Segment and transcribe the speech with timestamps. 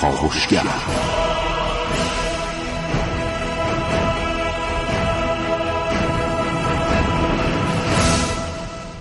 [0.00, 0.62] کاوشگر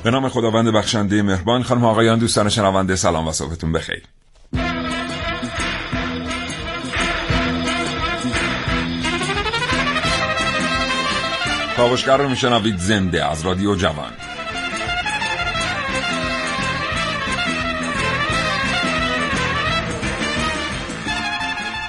[0.03, 4.03] به نام خداوند بخشنده مهربان خانم آقایان دوستان شنونده سلام و صبحتون بخیر.
[11.77, 14.11] کاوشگر رو میشنوید زنده از رادیو جوان.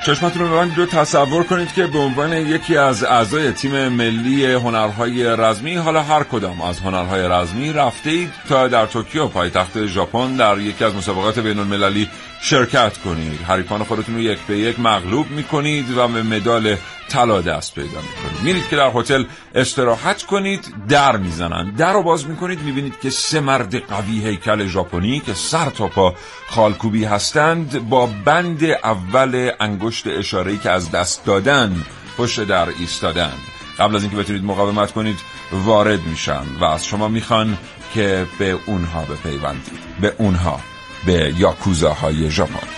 [0.07, 5.25] چشمتون رو ببندید رو تصور کنید که به عنوان یکی از اعضای تیم ملی هنرهای
[5.25, 9.27] رزمی حالا هر کدام از هنرهای رزمی رفته اید تا در توکیو.
[9.29, 12.09] پایتخت ژاپن در یکی از مسابقات بین المللی
[12.45, 13.41] شرکت کنید.
[13.41, 16.77] حریفان خودتون رو یک به یک مغلوب می‌کنید و به مدال
[17.09, 18.43] طلا دست پیدا می‌کنید.
[18.43, 21.71] میرید که در هتل استراحت کنید در می‌زنن.
[21.71, 26.15] در رو باز می‌کنید می‌بینید که سه مرد قوی هیکل ژاپنی که سر تا پا
[26.49, 31.85] خالکوبی هستند با بند اول انگشت اشاره‌ای که از دست دادن
[32.17, 33.33] پشت در ایستادن.
[33.79, 35.19] قبل از اینکه بتونید مقاومت کنید
[35.53, 37.59] وارد میشن و از شما می‌خوان
[37.95, 39.81] که به اونها بپیوندید.
[40.01, 40.61] به اونها.
[41.07, 42.69] به یاکوزاهای ژاپن.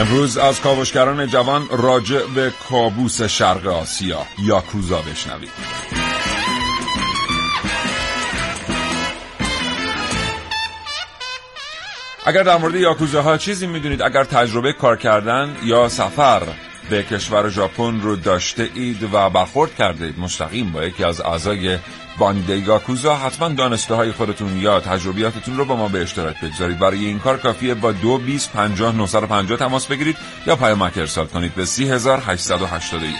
[0.00, 5.99] امروز از کاوشگران جوان راجع به کابوس شرق آسیا یاکوزا بشنوید.
[12.30, 16.42] اگر در مورد یاکوزاها چیزی می‌دونید اگر تجربه کار کردن یا سفر
[16.90, 21.78] به کشور ژاپن رو داشته اید و برخورد کرده اید مستقیم با یکی از اعضای
[22.18, 26.78] باند یاکوزا حتما دانسته های خودتون یا تجربیاتتون رو با ما به اشتراک بگذارید.
[26.78, 29.06] برای این کار کافیه با دو بیس پنجاه
[29.56, 33.14] تماس بگیرید یا پیامک ارسال کنید به 3881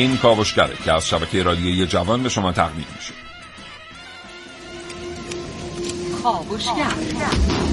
[0.00, 3.12] این کاوشگره که از شبکه رادیویی جوان به شما تقدیم میشه.
[6.22, 7.69] کاوشگر.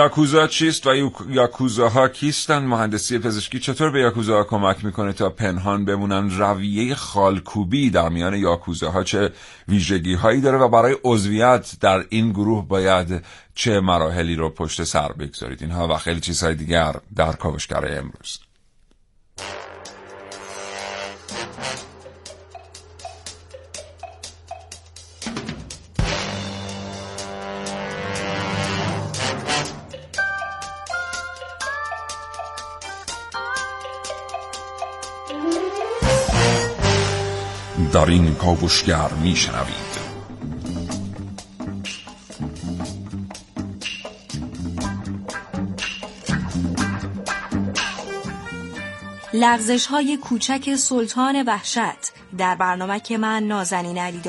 [0.00, 6.30] یاکوزا چیست و یاکوزاها کیستند مهندسی پزشکی چطور به یاکوزاها کمک می‌کنه تا پنهان بمونن؟
[6.30, 9.32] رویه خالکوبی در میان یاکوزاها چه
[9.68, 13.24] ویژگی هایی داره و برای عضویت در این گروه باید
[13.54, 18.49] چه مراحلی رو پشت سر بگذارید؟ اینها و خیلی چیزهای دیگر در کاوشگر امروز.
[37.92, 40.00] در این کاوشگر میشنوید
[49.32, 54.20] لغزش های کوچک سلطان وحشت در برنامه که من نازنین علی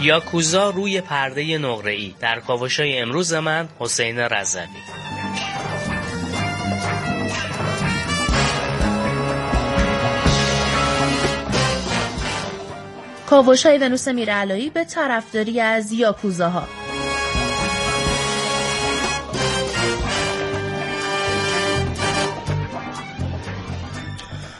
[0.00, 4.62] یاکوزا روی پرده ای در کاوشای امروز من حسین رزوی
[13.30, 16.87] کاوشای ونوس میرعلایی به طرفداری از یاکوزاها.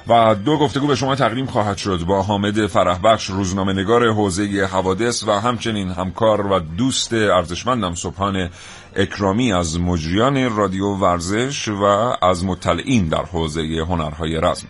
[0.08, 2.04] و دو گفتگو به شما تقدیم خواهد شد.
[2.06, 8.50] با حامد فرحبخش روزنامه نگار حوزه حوادث و همچنین همکار و دوست ارزشمندم صبحان
[8.96, 11.84] اکرامی از مجریان رادیو ورزش و
[12.22, 14.68] از مطلعین در حوزه هنرهای رزم.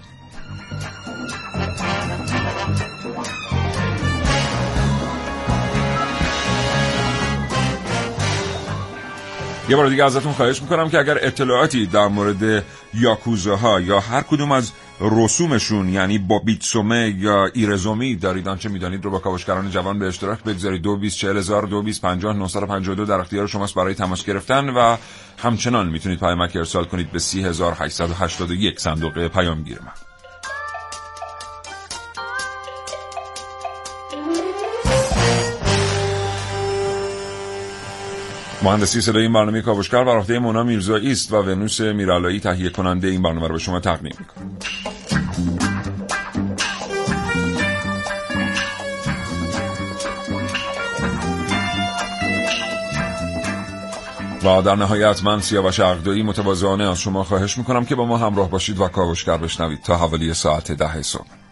[9.68, 12.64] یه بار دیگه ازتون خواهش می‌کنم که اگر اطلاعاتی در مورد
[12.94, 19.10] یاکوزاها یا هر کدوم از رسومشون یعنی با بیتسومه یا ایرزومی دارید آنچه می‌دانید رو
[19.10, 20.82] با کاوشگران جوان به اشتراک بگذارید.
[20.82, 22.34] دو بیس چهل هزار دو بیس پنجاه
[22.94, 24.96] دو در اختیار شماست برای تماس گرفتن و
[25.38, 27.76] همچنان می‌تونید پیامک ارسال کنید به سی هزار
[28.50, 29.92] یک صندوق پیامگیر من.
[38.62, 43.08] مهندسی صدای این برنامه کاوشگر بر عهده مونا میرزایی است و ونوس میرالایی تهیه کننده
[43.08, 44.77] این برنامه رو به شما تقدیم می‌کنه
[54.48, 58.50] و در نهایت من سیاوش عقدایی متواضعانه از شما خواهش می‌کنم که با ما همراه
[58.50, 61.47] باشید و کاوشگر بشنوید تا حوالی ساعت ده صبح.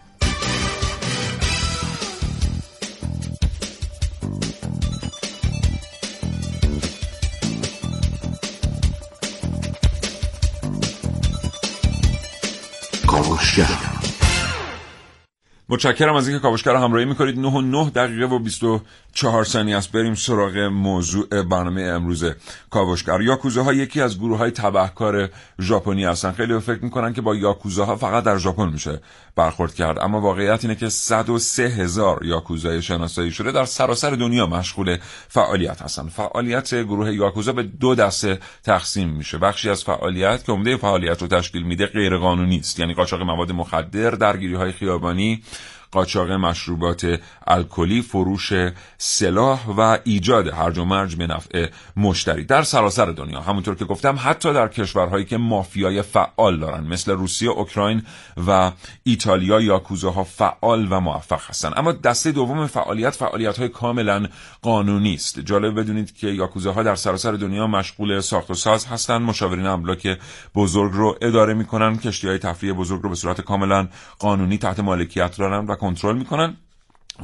[15.77, 17.39] متشکرم از اینکه کاوشگر رو همراهی می‌کنید.
[17.39, 19.93] 9 و 9 دقیقه و 24 ثانیه است.
[19.93, 22.25] بریم سراغ موضوع برنامه امروز
[22.71, 25.29] کاوشگر یاکوزا ها یکی از گروه های تبهکار
[25.61, 26.33] ژاپنی هستن.
[26.33, 29.01] خیلی فکر می‌کنن که با یاکوزا ها فقط در ژاپن میشه
[29.37, 29.99] برخورد کرد.
[29.99, 34.97] اما واقعیت اینه که 103 هزار یاکوزای شناسایی شده در سراسر دنیا مشغول
[35.29, 36.09] فعالیت هستن.
[36.09, 39.39] فعالیت گروه یاکوزا به دو دسته تقسیم میشه.
[39.39, 42.79] بخشی از فعالیت که عمده فعالیت رو تشکیل میده غیر قانونی است.
[42.79, 45.43] یعنی قاچاق مواد مخدر درگیری های خیابانی
[45.91, 48.53] قاچاق مشروبات الکلی فروش
[48.99, 51.67] سلاح و ایجاد هرج و مرج به نفع
[51.97, 52.45] مشتری.
[52.45, 57.51] در سراسر دنیا همونطور که گفتم حتی در کشورهایی که مافیای فعال دارن مثل روسیه
[57.51, 58.03] اوکراین
[58.47, 58.73] و
[59.03, 61.73] ایتالیا یاکوزاها فعال و موفق هستن.
[61.77, 64.27] اما دسته دوم فعالیت فعالیت های کاملا
[64.63, 65.39] قانونی است.
[65.39, 69.19] جالب بدونید که یاکوزاها در سراسر دنیا مشغول ساخت و ساز هستن.
[69.23, 70.19] مشاورین املاک
[70.55, 71.99] بزرگ رو اداره می‌کنن.
[71.99, 73.89] کشتی های تفریح بزرگ رو به صورت کاملا
[74.19, 76.57] قانونی تحت مالکیت دارن و کنترل می‌کنن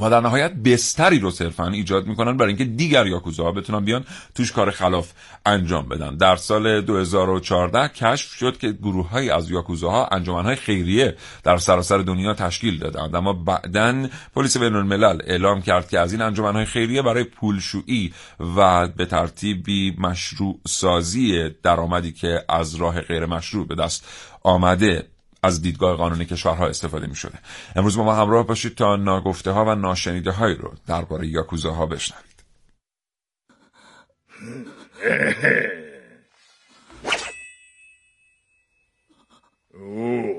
[0.01, 4.05] و در نهایت بستری رو صرفا ایجاد می‌کنن برای اینکه دیگر یاکوزاها بتونن بیان
[4.35, 5.11] توش کار خلاف
[5.45, 6.15] انجام بدن.
[6.15, 11.97] در سال 2014 کشف شد که گروه های از یاکوزاها انجمن های خیریه در سراسر
[11.97, 13.15] دنیا تشکیل دادند.
[13.15, 18.13] اما بعدا پلیس بین الملل اعلام کرد که از این انجمن های خیریه برای پولشویی
[18.57, 24.05] و به ترتیبی مشروع سازی درآمدی که از راه غیر مشروع به دست
[24.43, 25.12] آمده
[25.43, 27.39] از دیدگاه قانونی کشورها استفاده می شده
[27.75, 32.43] امروز با ما همراه باشید تا ناگفته ها و ناشنیده هایی رو درباره یاکوزاها بشنوید.
[39.73, 40.32] در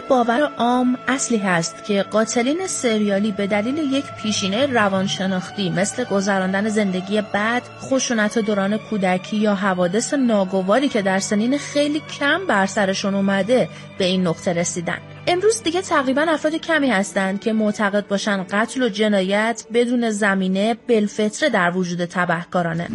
[0.00, 7.20] باور عام اصلی هست که قاتلین سریالی به دلیل یک پیشینه روانشناختی مثل گذراندن زندگی
[7.20, 13.68] بد، خشونت دوران کودکی یا حوادث ناگواری که در سنین خیلی کم بر سرشون اومده
[13.98, 14.98] به این نقطه رسیدن.
[15.26, 21.48] امروز دیگه تقریبا افراد کمی هستند که معتقد باشن قتل و جنایت بدون زمینه بالفطره
[21.48, 22.88] در وجود تبهکارانه.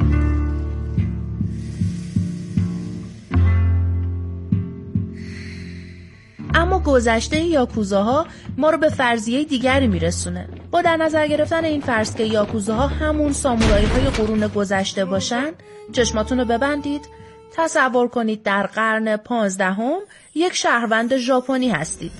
[6.59, 10.47] اما گذشته یاکوزاها ما رو به فرضیه دیگری میرسونه.
[10.71, 15.51] با در نظر گرفتن این فرض که یاکوزاها همون سامورایی های قرون گذشته باشن
[15.91, 17.01] چشماتون رو ببندید.
[17.53, 19.99] تصور کنید در قرن پانزدهم
[20.35, 22.11] یک شهروند ژاپنی هستید.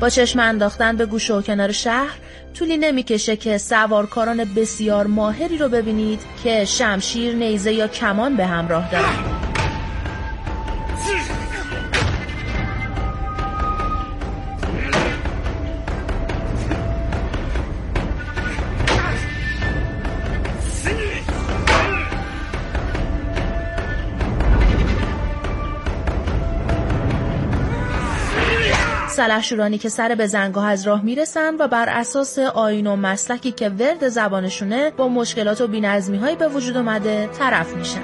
[0.00, 2.18] با چشم انداختن به گوشه و کنار شهر
[2.54, 8.90] طولی نمی‌کشه که سوارکاران بسیار ماهری رو ببینید که شمشیر، نیزه یا کمان به همراه
[8.92, 9.47] دارن.
[29.18, 33.68] سلحشورانی که سر به زنگاه از راه می‌رسن و بر اساس آین و مسلکی که
[33.68, 38.00] ورد زبانشونه با مشکلات و بینظمی هایی به وجود اومده طرف میشن.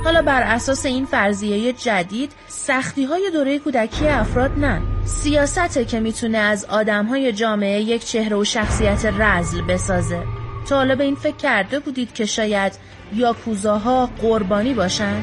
[0.05, 6.39] حالا بر اساس این فرضیه جدید سختی های دوره کودکی افراد نه سیاسته که می‌تونه
[6.39, 10.23] از آدم های جامعه یک چهره و شخصیت رزل بسازه
[10.69, 12.73] تا حالا به این فکر کرده بودید که شاید
[13.15, 15.23] یاکوزاها قربانی باشن؟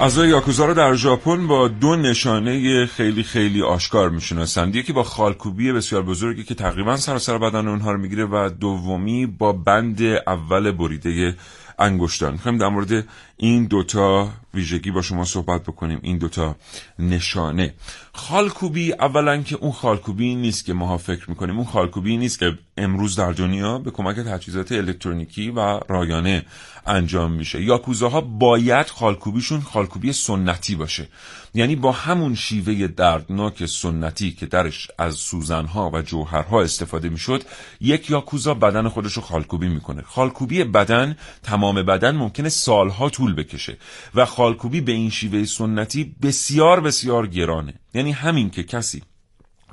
[0.00, 4.76] اعضای یاکوزا رو در ژاپن با دو نشانه خیلی خیلی آشکار می‌شناسند.
[4.76, 9.52] یکی با خالکوبی بسیار بزرگی که تقریبا سراسر بدن اونها رو می‌گیره و دومی با
[9.52, 11.36] بند اول بریده
[11.78, 12.32] انگشتان.
[12.32, 13.04] می‌خوایم در مورد
[13.36, 15.98] این دوتا ویژگی با شما صحبت بکنیم.
[16.02, 16.56] این دوتا
[16.98, 17.74] نشانه.
[18.12, 21.56] خالکوبی اولا که اون خالکوبی نیست که ما فکر می‌کنیم.
[21.56, 26.44] اون خالکوبی نیست که امروز در دنیا به کمک تجهیزات الکترونیکی و رایانه
[26.86, 27.62] انجام میشه.
[27.62, 31.08] یاکوزاها باید خالکوبیشون خالکوبی سنتی باشه.
[31.54, 37.42] یعنی با همون شیوه دردناک سنتی که درش از سوزنها و جوهرها استفاده می‌شد
[37.80, 40.02] یک یاکوزا بدن خودش رو خالکوبی می‌کنه.
[40.02, 43.76] خالکوبی بدن تمام بدن ممکنه سالها طول بکشه
[44.14, 47.74] و خالکوبی به این شیوه سنتی بسیار بسیار گرانه.
[47.94, 49.02] یعنی همین که کسی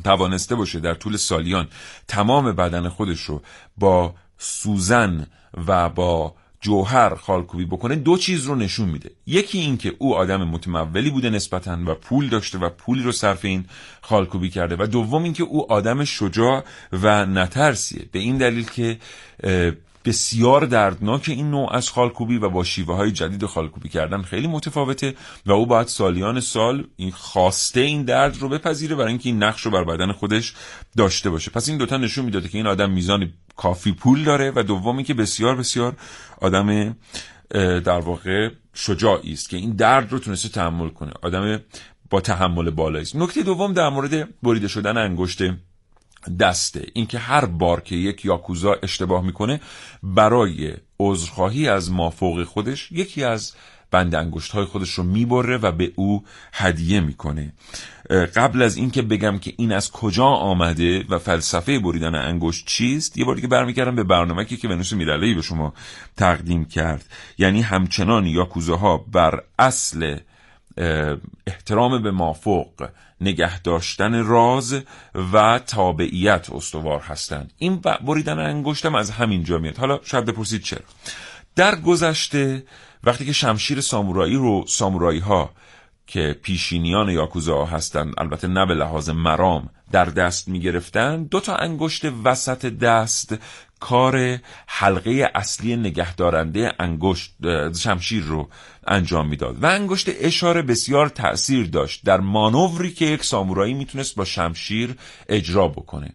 [0.03, 1.67] توانسته باشه در طول سالیان
[2.07, 3.41] تمام بدن خودش رو
[3.77, 5.27] با سوزن
[5.67, 9.11] و با جوهر خالکوبی بکنه دو چیز رو نشون میده.
[9.27, 13.45] یکی این که او آدم متمولی بوده نسبتا و پول داشته و پولی رو صرف
[13.45, 13.65] این
[14.01, 18.05] خالکوبی کرده و دوم این که او آدم شجاع و نترسیه.
[18.11, 18.97] به این دلیل که
[20.05, 25.13] بسیار دردناک این نوع از خالکوبی و با شیوه های جدید خالکوبی کردن خیلی متفاوته
[25.45, 29.61] و او باید سالیان سال این خواسته این درد رو بپذیره برای اینکه این نقش
[29.61, 30.53] رو بر بدن خودش
[30.97, 31.51] داشته باشه.
[31.51, 35.13] پس این دوتا نشون می‌داده که این آدم میزان کافی پول داره و دومی که
[35.13, 35.95] بسیار بسیار
[36.41, 36.95] آدم
[37.85, 41.11] در واقع شجاعی است که این درد رو تونسته تحمل کنه.
[41.21, 41.61] آدم
[42.09, 43.15] با تحمل بالایی است.
[43.15, 45.41] نکته دوم در مورد بریده شدن انگشت
[46.39, 46.85] دسته.
[46.93, 49.61] اینکه هر بار که یک یاکوزا اشتباه می‌کنه
[50.03, 53.53] برای عذرخواهی از مافوق خودش یکی از
[53.91, 57.53] بند انگشت های خودش رو می‌بره و به او هدیه می‌کنه.
[58.35, 63.25] قبل از اینکه بگم که این از کجا آمده و فلسفه بریدن انگشت چیست یه
[63.25, 65.73] بار دیگه برمیگردم به برنامه که ونوس میرلهی به شما
[66.17, 67.05] تقدیم کرد.
[67.37, 70.17] یعنی همچنان یاکوزاها بر اصل
[71.47, 72.89] احترام به مافوق
[73.21, 74.75] نگه داشتن راز
[75.33, 77.53] و تابعیت استوار هستند.
[77.57, 79.77] این بریدن انگشتم از همین جا میاد.
[79.77, 80.81] حالا شاید بپرسید چرا.
[81.55, 82.63] در گذشته
[83.03, 85.51] وقتی که شمشیر سامورایی رو سامورایی ها
[86.07, 91.55] که پیشینیان یاکوزا هستند البته نه به لحاظ مرام در دست می گرفتن دو تا
[91.55, 93.35] انگشت وسط دست
[93.79, 97.31] کار حلقه اصلی نگهدارنده انگشت
[97.79, 98.49] شمشیر رو
[98.87, 102.05] انجام می‌داد و انگشت اشاره بسیار تأثیر داشت.
[102.05, 104.95] در مانوری که یک سامورایی می‌تونست با شمشیر
[105.29, 106.13] اجرا بکنه.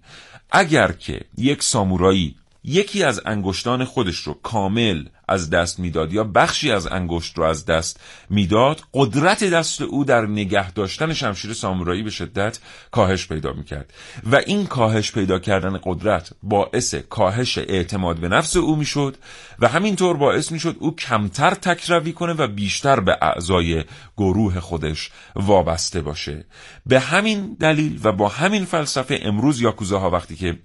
[0.51, 6.73] اگر که یک سامورایی یکی از انگشتان خودش رو کامل از دست می‌داد یا بخشی
[6.73, 8.01] از انگشت رو از دست
[8.31, 12.59] می‌داد قدرت دست او در نگه داشتن شمشیر سامورایی به شدت
[12.91, 13.93] کاهش پیدا می‌کرد.
[14.31, 19.17] و این کاهش پیدا کردن قدرت باعث کاهش اعتماد به نفس او می‌شد
[19.59, 23.85] و همینطور باعث می‌شد او کمتر تکروی کنه و بیشتر به اعضای
[24.17, 26.45] گروه خودش وابسته باشه.
[26.87, 30.59] به همین دلیل و با همین فلسفه امروز یاکوزاها وقتی که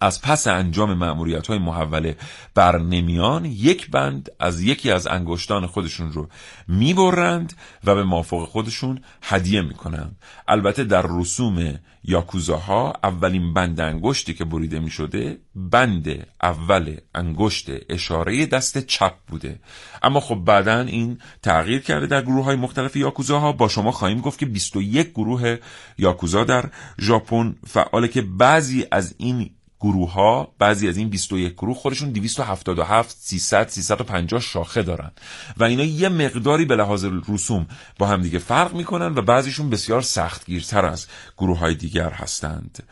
[0.00, 2.16] از پس انجام معمولیت های محوله
[2.54, 6.28] بر نمیان یک بند از یکی از انگشتان خودشون رو
[6.68, 7.52] می‌برند
[7.84, 10.16] و به مافوق خودشون هدیه می‌کنند.
[10.48, 18.78] البته در رسوم یاکوزاها اولین بند انگشتی که بریده می‌شده بند اول انگشت اشاره دست
[18.78, 19.60] چپ بوده.
[20.02, 23.52] اما خب بعدا این تغییر کرده در گروه های مختلف یاکوزاها.
[23.52, 25.56] با شما خواهیم گفت که 21 گروه
[25.98, 29.50] یاکوزا در ژاپن فعاله که بعضی از این
[29.80, 35.10] گروه ها بعضی از این 21 گروه خودشون 277 300 350 شاخه دارن.
[35.56, 37.66] و اینا یه مقداری به لحاظ رسوم
[37.98, 41.06] با هم دیگه فرق می‌کنن و بعضیشون بسیار سختگیرتر از
[41.38, 42.82] گروه های دیگر هستند.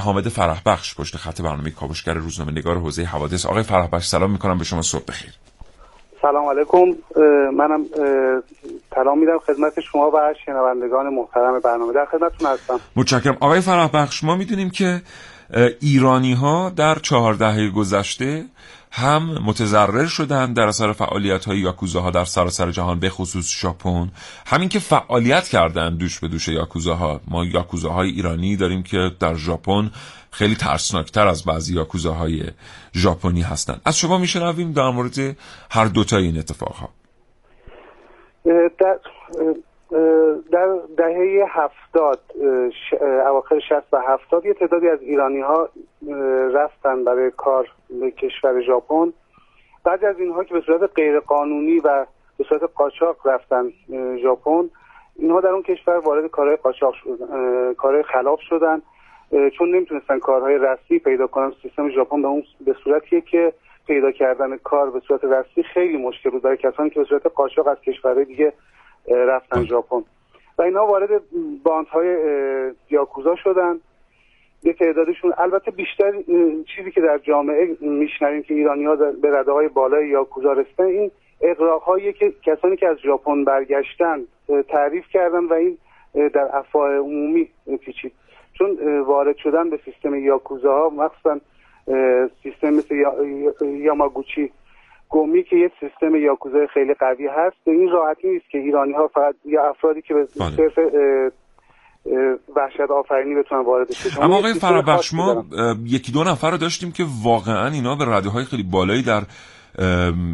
[0.00, 3.46] حامد فرح بخش پشت خط برنامه کاوشگر روزنامه نگار حوزه حوادث.
[3.46, 5.32] آقای فرح بخش سلام می‌کنم به شما صبح بخیر.
[6.22, 6.86] سلام علیکم.
[7.56, 7.84] منم
[8.94, 11.92] سلام میدم خدمت شما و شنوندگان محترم برنامه.
[11.92, 12.80] در خدمتتون هستم.
[12.96, 13.36] متشکرم.
[13.40, 15.02] آقای فرح بخش ما می‌دونیم که
[15.80, 18.44] ایرانی ها در چهار دهه گذشته
[18.90, 24.10] هم متضرر شدن در اثر فعالیت های یاکوزاها در سراسر جهان به خصوص ژاپن.
[24.46, 27.20] همین که فعالیت کردن دوش به دوش یاکوزاها.
[27.28, 29.90] ما یاکوزاهای ایرانی داریم که در ژاپن
[30.30, 32.44] خیلی ترسناکتر از بعضی یاکوزاهای
[32.94, 33.80] ژاپنی هستند.
[33.84, 35.36] از شما میشنویم در مورد
[35.70, 36.90] هر دوتا این اتفاق ها
[40.50, 42.20] در دهه هفتاد
[43.26, 45.68] اواخر شست و هفتاد یه تعدادی از ایرانی ها
[46.52, 47.68] رفتن برای کار
[48.00, 49.12] به کشور ژاپن.
[49.84, 52.06] بعضی از اینها که به صورت غیرقانونی و
[52.38, 53.72] به صورت قاچاق رفتن
[54.22, 54.70] ژاپن
[55.16, 58.82] اینها در اون کشور وارد کارهای قاچاق شدن کارهای خلاف شدن
[59.58, 61.52] چون نمی‌تونستن کارهای رسمی پیدا کنن.
[61.62, 63.52] سیستم ژاپن به اون به صورتیه که
[63.86, 67.66] پیدا کردن کار به صورت رسمی خیلی مشکل بود برای کسانی که به صورت قاچاق
[67.66, 68.52] از کشورهای دیگه
[69.08, 70.02] رفتن ژاپن.
[70.58, 71.22] و اینها وارد
[71.64, 72.16] باندهای
[72.90, 73.80] یاکوزا شدن.
[74.62, 76.12] یه تعدادشون البته بیشتر
[76.76, 81.10] چیزی که در جامعه میشنویم که ایرانی ها به رده های بالای یاکوزا رسیدن این
[81.40, 84.24] اقراق که کسانی که از ژاپن برگشتن
[84.68, 85.78] تعریف کردن و این
[86.14, 87.48] در افواه عمومی
[87.80, 88.12] پیچید.
[88.52, 91.40] چون وارد شدن به سیستم یاکوزاها مخصوصا
[92.42, 92.94] سیستم مثل
[93.60, 94.52] یاماگوچی
[95.08, 99.08] گومی که یه سیستم یاکوزای خیلی قوی هست به این راحتی نیست که ایرانی ها
[99.14, 100.56] فقط یا افرادی که به بله.
[100.56, 100.78] صرف
[102.56, 105.44] وحشت آفرینی بتونن وارد بشن اما آقای فرابخش ما
[105.84, 109.22] یکی دو نفر رو داشتیم که واقعا اینا به رده های خیلی بالایی در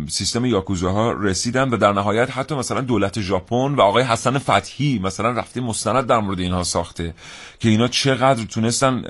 [0.09, 5.31] سیستم یاکوزاها رسیدن و در نهایت حتی مثلا دولت ژاپن و آقای حسن فتحی مثلا
[5.31, 7.14] رفته مستند در مورد اینها ساخته
[7.59, 9.02] که اینا چقدر تونستن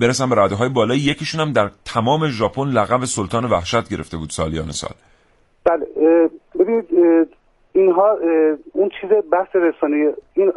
[0.00, 1.00] برسن به رده های بالایی.
[1.00, 4.94] یکیشون هم در تمام ژاپن لقب سلطان وحشت گرفته بود سالیان سال.
[5.64, 5.86] بله
[6.58, 6.88] ببینید
[7.72, 8.18] اینها
[8.72, 10.52] اون چیز بحث رسانه این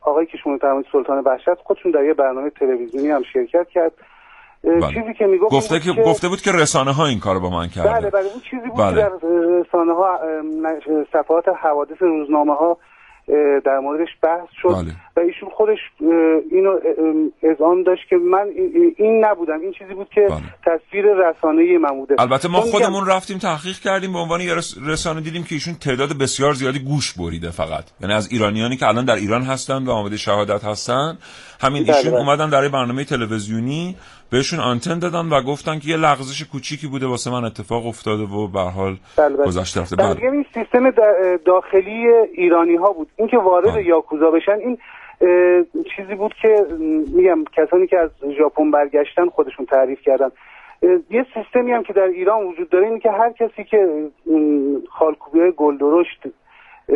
[0.00, 0.58] آقای که شما
[0.92, 3.92] سلطان وحشت خودشون در یه برنامه تلویزیونی هم شرکت کرد.
[4.66, 4.94] بله.
[4.94, 7.88] چیزی که می‌گفت گفته که گفته بود که رسانه ها این کارو با من کرده
[7.88, 8.94] بله بله اون چیزی بود بله.
[8.94, 9.10] که در
[9.60, 10.18] رسانه ها
[11.12, 12.78] صفحات حوادث روزنامه ها
[13.64, 14.92] در موردش بحث شد بله.
[15.16, 15.78] و ایشون خودش
[16.50, 16.78] اینو
[17.42, 18.46] اذعان داشت که من
[18.96, 20.40] این نبودم این چیزی بود که بله.
[20.66, 24.40] تصویر رسانه من بوده البته ما خودمون رفتیم تحقیق کردیم به عنوان
[24.86, 29.04] رسانه دیدیم که ایشون تعداد بسیار زیادی گوش بریده فقط یعنی از ایرانیانی که الان
[29.04, 31.18] در ایران هستن و آماده شهادت هستن
[31.60, 32.20] همین بله، ایشون بله.
[32.20, 33.96] اومدن در برنامه تلویزیونی
[34.30, 38.48] بهشون آنتن دادن و گفتن که یه لغزش کوچیکی بوده واسه من اتفاق افتاده و
[38.48, 39.46] به حال بله، بله.
[39.46, 43.84] گذشته رفته بله دیگه این سیستم دا- داخلی ایرانی ها بود اینکه وارد بله.
[43.84, 44.78] یاکوزا بشن این
[45.96, 46.66] چیزی بود که
[47.14, 50.30] میگم کسانی که از ژاپن برگشتن خودشون تعریف کردن
[51.10, 54.08] یه سیستمی هم که در ایران وجود داره اینه که هر کسی که
[54.98, 56.26] خالکوبی های گل درشت
[56.88, 56.94] اه،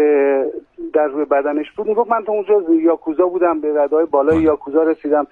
[0.94, 4.44] در روی بدنش بود می‌گفت من تا اونجا یاکوزا بودم به ردای بالای بله.
[4.44, 5.26] یاکوزا رسیدم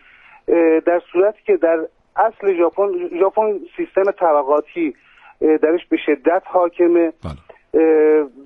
[0.87, 4.95] در صورتی که در اصل ژاپن ژاپن سیستم طبقاتی
[5.41, 7.13] درش به شدت حاکمه.
[7.25, 7.39] بله.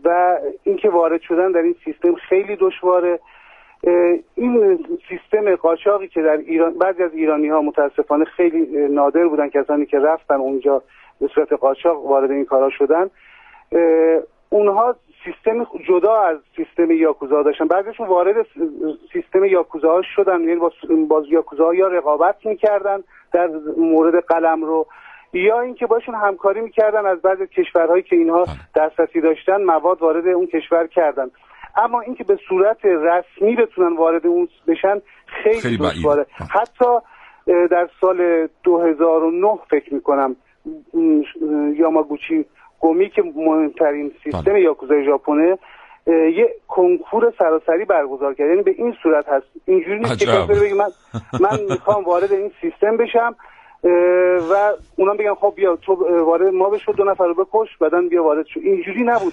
[0.05, 3.21] و اینکه وارد شدن در این سیستم خیلی دشواره.
[4.35, 9.87] این سیستم قاچاقی که در ایران بعضی از ایرانی ها متاسفانه خیلی نادر بودن کسانی
[9.87, 10.83] که رفتن اونجا
[11.21, 13.11] به صورت قاچاق وارد این کارا شدن.
[14.53, 18.47] اونها سیستم جدا از سیستم یاکوزا داشتن بعضیشون وارد
[19.13, 20.73] سیستم یاکوزا شدن یعنی با,
[21.09, 22.99] با یاکوزا یا رقابت می‌کردن
[23.33, 24.87] در مورد قلم رو
[25.33, 28.55] یا اینکه باشون همکاری می‌کردن از بعض کشورهایی که اینها بله.
[28.75, 31.31] دسترسی داشتن مواد وارد اون کشور کردن
[31.77, 35.77] اما اینکه به صورت رسمی بتونن وارد اون بشن خیلی, خیلی.
[35.77, 36.27] دشواره.
[36.51, 36.99] حتی
[37.47, 40.37] در سال 2009 فکر می‌کنم
[41.77, 42.47] یاماگوچی
[42.83, 44.61] گومی که مهمترین سیستم بله.
[44.61, 45.59] یاکوزای ژاپنه
[46.07, 48.49] یه کنکور سراسری برگزار کرد.
[48.49, 49.47] یعنی به این صورت هست.
[49.67, 50.91] اینجوری نیست که بگه من
[51.41, 53.35] من می‌خوام وارد این سیستم بشم
[54.53, 55.93] و اونا بگن خب بیا تو
[56.25, 58.61] وارد ما بشو دو نفر رو بکش بعدا بیا وارد شو.
[58.61, 59.33] اینجوری نبود.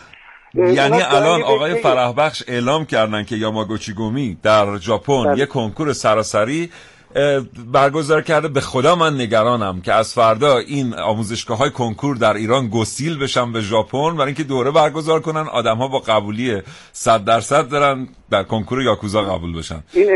[0.54, 5.40] یعنی الان آقای بهتهی- فرح بخش اعلام کردن که یاماگوچی گومی در ژاپن بله.
[5.40, 6.70] یه کنکور سراسری
[7.74, 8.48] برگزار کرده.
[8.48, 13.52] به خدا من نگرانم که از فردا این آموزشگاه های کنکور در ایران گسیل بشن
[13.52, 15.48] به ژاپن برای اینکه دوره برگزار کنن.
[15.54, 19.84] آدم ها با قبولی 100 درصد دارن در کنکور یاکوزا قبول بشن.
[19.94, 20.10] این.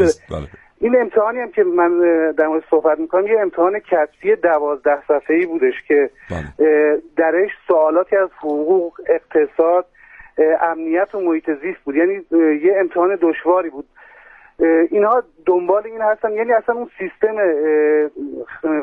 [0.00, 0.22] نیست.
[0.30, 0.48] بله.
[0.80, 2.00] این امتحانی هم که من
[2.38, 6.52] در مورد صحبت می‌کنم یه امتحان کتبی دوازده صفحه ای بودش که بله.
[7.16, 9.86] درش سوالاتی از حقوق اقتصاد
[10.62, 11.96] امنیت و محیط زیست بود.
[11.96, 12.14] یعنی
[12.66, 13.84] یه امتحان دشواری بود.
[14.90, 17.36] اینها دنبال این هستن یعنی اصلا اون سیستم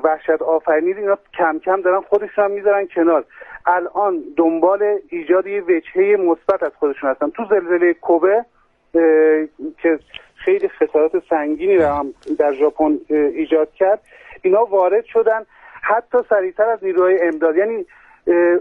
[0.03, 3.25] وحشت آفرینی اینا کم کم دارن خودشون هم می‌ذارن کنار.
[3.65, 7.29] الان دنبال ایجاد یه وجهه مثبت از خودشون هستن.
[7.29, 8.45] تو زلزله کوبه
[9.81, 9.99] که
[10.35, 14.01] خیلی خسارات سنگینی رو هم در ژاپن ایجاد کرد
[14.41, 15.45] اینا وارد شدن
[15.81, 17.57] حتی سریعتر از نیروهای امداد.
[17.57, 17.85] یعنی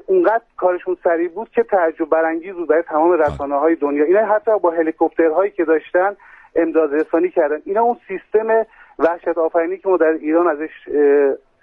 [0.07, 4.05] اونقدر کارشون سریع بود که تعجب برانگیز بود برای تمام رسانه های دنیا.
[4.05, 6.17] اینا حتی با هلیکوپترهایی که داشتن
[6.59, 7.59] امداد رسانی کردن.
[7.65, 8.67] اینا اون سیستم
[8.99, 10.89] وحشت آفرینی که ما در ایران ازش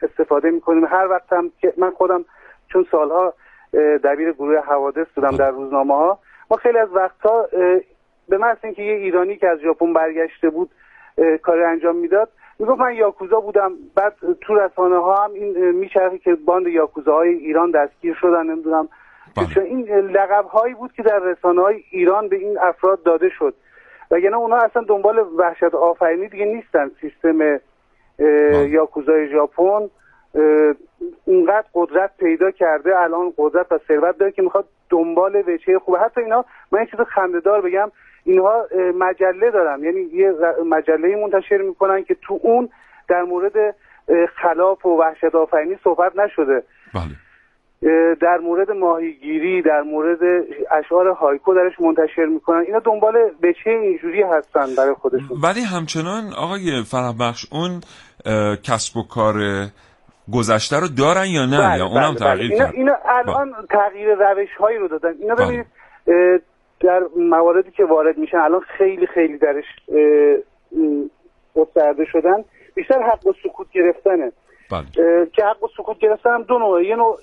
[0.02, 0.86] استفاده می‌کنیم.
[0.86, 2.26] هر وقت هم که من خودم
[2.68, 3.34] چون سالها
[4.04, 6.20] دبیر گروه حوادث بودم در روزنامه ها
[6.52, 7.48] ما خیلی از وقتها
[8.30, 10.70] به محض اینکه یه ایرانی که از ژاپن برگشته بود
[11.42, 12.30] کار انجام می‌داد
[12.60, 13.72] می‌گفت من یاکوزا بودم.
[13.96, 18.90] بعد تو رسانه ها هم این میچرخه که باند یاکوزاهای ایران دستگیر شدن نمی‌دونم.
[19.38, 19.66] بله.
[19.66, 23.54] این لقب هایی بود که در رسانه های ایران به این افراد داده شد.
[24.12, 26.92] وگرنه اونا اصلا دنبال وحشت آفرینی دیگه نیستن.
[27.02, 27.60] سیستم.
[28.70, 29.90] یاکوزای ژاپن
[31.26, 36.22] اونقدر قدرت پیدا کرده الان قدرت و ثروت داره که می‌خواد دنبال وجهه خوبه حتی
[36.22, 37.92] اینا من یه چیز خندهدار بگم
[38.24, 38.66] اینها
[38.96, 39.84] مجله دارن.
[39.84, 40.34] یعنی یه
[40.66, 42.70] مجله منتشر می‌کنن که تو اون
[43.08, 43.76] در مورد
[44.36, 46.64] خلاف و وحشت آفرینی صحبت نشده.
[46.94, 47.04] بله.
[48.22, 50.20] در مورد ماهیگیری در مورد
[50.72, 52.64] اشعار هایکو درش منتشر می‌کنن.
[52.68, 57.82] اینا دنبال بچه اینجوری هستن برای خودشون؟ ولی همچنان آقای فرح بخش اون
[58.64, 59.36] کسب و کار
[60.34, 62.54] گذشته رو دارن یا نه؟ بله، یا اونم بله، تغییر بله.
[62.54, 65.14] اینا, اینا الان تغییر روش هایی رو دادن.
[65.22, 65.46] اینا بله.
[65.46, 65.66] ببینید
[66.80, 69.66] در مواردی که وارد میشن الان خیلی خیلی درش
[71.56, 72.44] گسترده شدن.
[72.76, 74.32] بیشتر حق و سکوت گرفتنه.
[74.72, 75.26] بله.
[75.34, 77.20] که حق و سکوت گرفتن هم دو نوعه یه نوع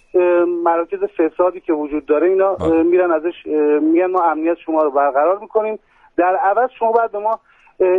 [0.64, 2.28] مراکز فسادی که وجود داره.
[2.28, 2.82] اینا بله.
[2.82, 3.46] میرن ازش
[3.80, 5.78] میگن ما امنیت شما رو برقرار می‌کنیم.
[6.16, 7.40] در عوض شما باید به ما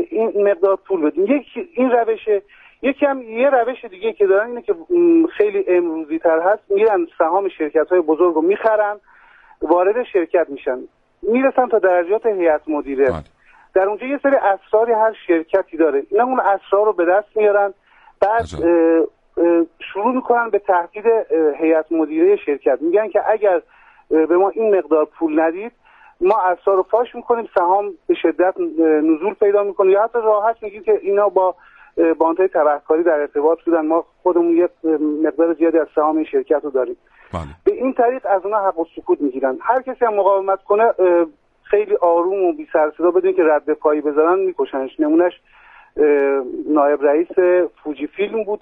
[0.09, 1.23] این مقدار پول بدین.
[1.23, 2.41] یک این روشه
[2.81, 4.75] یکی هم یه روش دیگه که دارن اینه که
[5.37, 6.63] خیلی امروزی تر هست.
[6.69, 8.99] میرن سهام شرکت های بزرگ رو می‌خرن.
[9.61, 10.79] وارد شرکت میشن.
[11.21, 13.05] می‌رسن تا درجات هیئت مدیره.
[13.05, 13.23] بله.
[13.75, 16.03] در اونجا یه سری اسراری هر شرکتی داره.
[16.11, 17.73] اینا اون اسرار رو به دست میارن.
[18.21, 18.45] بعد
[19.93, 21.05] شروع می‌کنن به تهدید
[21.59, 22.77] هیئت مدیره شرکت.
[22.81, 23.61] میگن که اگر
[24.09, 25.71] به ما این مقدار پول ندید
[26.21, 29.91] ما اسرار رو فاش می‌کنیم سهام به شدت نزول پیدا می‌کنه.
[29.91, 31.55] یا حتی راحت میگیم که اینا با
[32.17, 33.85] باندهای تبهکاری در ارتباط بودن.
[33.85, 36.97] ما خودمون یک اه، مقدار زیادی از سهام این شرکت رو داریم.
[37.33, 37.41] بله.
[37.65, 39.57] به این طریق از اونها حق و سکوت می‌گیرن.
[39.61, 40.93] هر کسی هم مقاومت کنه
[41.63, 44.99] خیلی آروم و بی سر صدا بدون که رد پایی بذارن میکشنش.
[44.99, 45.33] نمونهش
[45.97, 46.05] اه،
[46.69, 47.27] نایب رئیس
[47.83, 48.61] فوجی فیلم بود.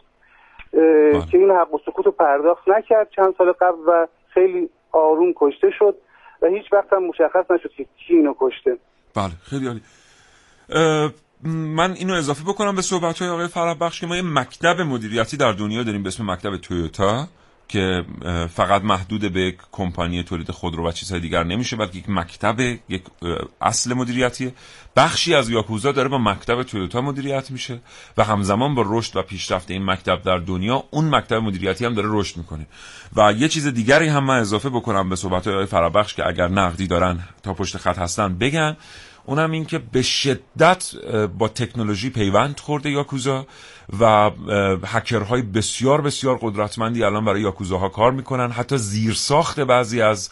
[1.31, 5.67] که این حق و سکوت رو پرداخت نکرد چند سال قبل و خیلی آروم کشته
[5.79, 5.95] شد
[6.41, 8.77] و هیچ وقت هم مشخص نشد که کی اینو کشته.
[9.15, 9.81] بله خیلی عالی.
[11.45, 15.38] من اینو اضافه بکنم به صحبت های آقای فرح بخش که ما یه مکتب مدیریتی
[15.38, 17.27] در دنیا داریم به اسم مکتب تویوتا.
[17.71, 18.05] که
[18.55, 23.03] فقط محدود به یک کمپانی تولید خودرو و چیزهای دیگر نمیشه بلکه یک مکتب یک
[23.62, 24.53] اصل مدیریتیه.
[24.95, 27.79] بخشی از یاکوزا داره با مکتب تویوتا مدیریت میشه
[28.17, 32.07] و همزمان با رشد و پیشرفت این مکتب در دنیا اون مکتب مدیریتی هم داره
[32.12, 32.67] رشد می‌کنه.
[33.15, 36.88] و یه چیز دیگری هم من اضافه بکنم به صحبت های فرابخش که اگر نقدی
[36.88, 38.77] دارن تا پشت خط هستن بگن.
[39.25, 40.91] اونم این که به شدت
[41.38, 43.45] با تکنولوژی پیوند خورده یاکوزا
[43.99, 44.31] و
[44.86, 48.51] هکرهای بسیار بسیار قدرتمندی الان برای یاکوزاها کار می‌کنن.
[48.51, 50.29] حتی زیرساخت بعضی از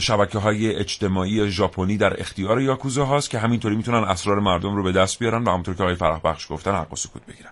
[0.00, 4.92] شبکه های اجتماعی ژاپنی در اختیار یاکوزا هاست که همینطوری می‌تونن اسرار مردم رو به
[4.92, 7.50] دست بیارن و همونطور که آقای فرح بخش گفتن حق و سکوت بگیرن.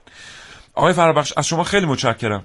[0.75, 2.43] آقای فرح بخش از شما خیلی متشکرم.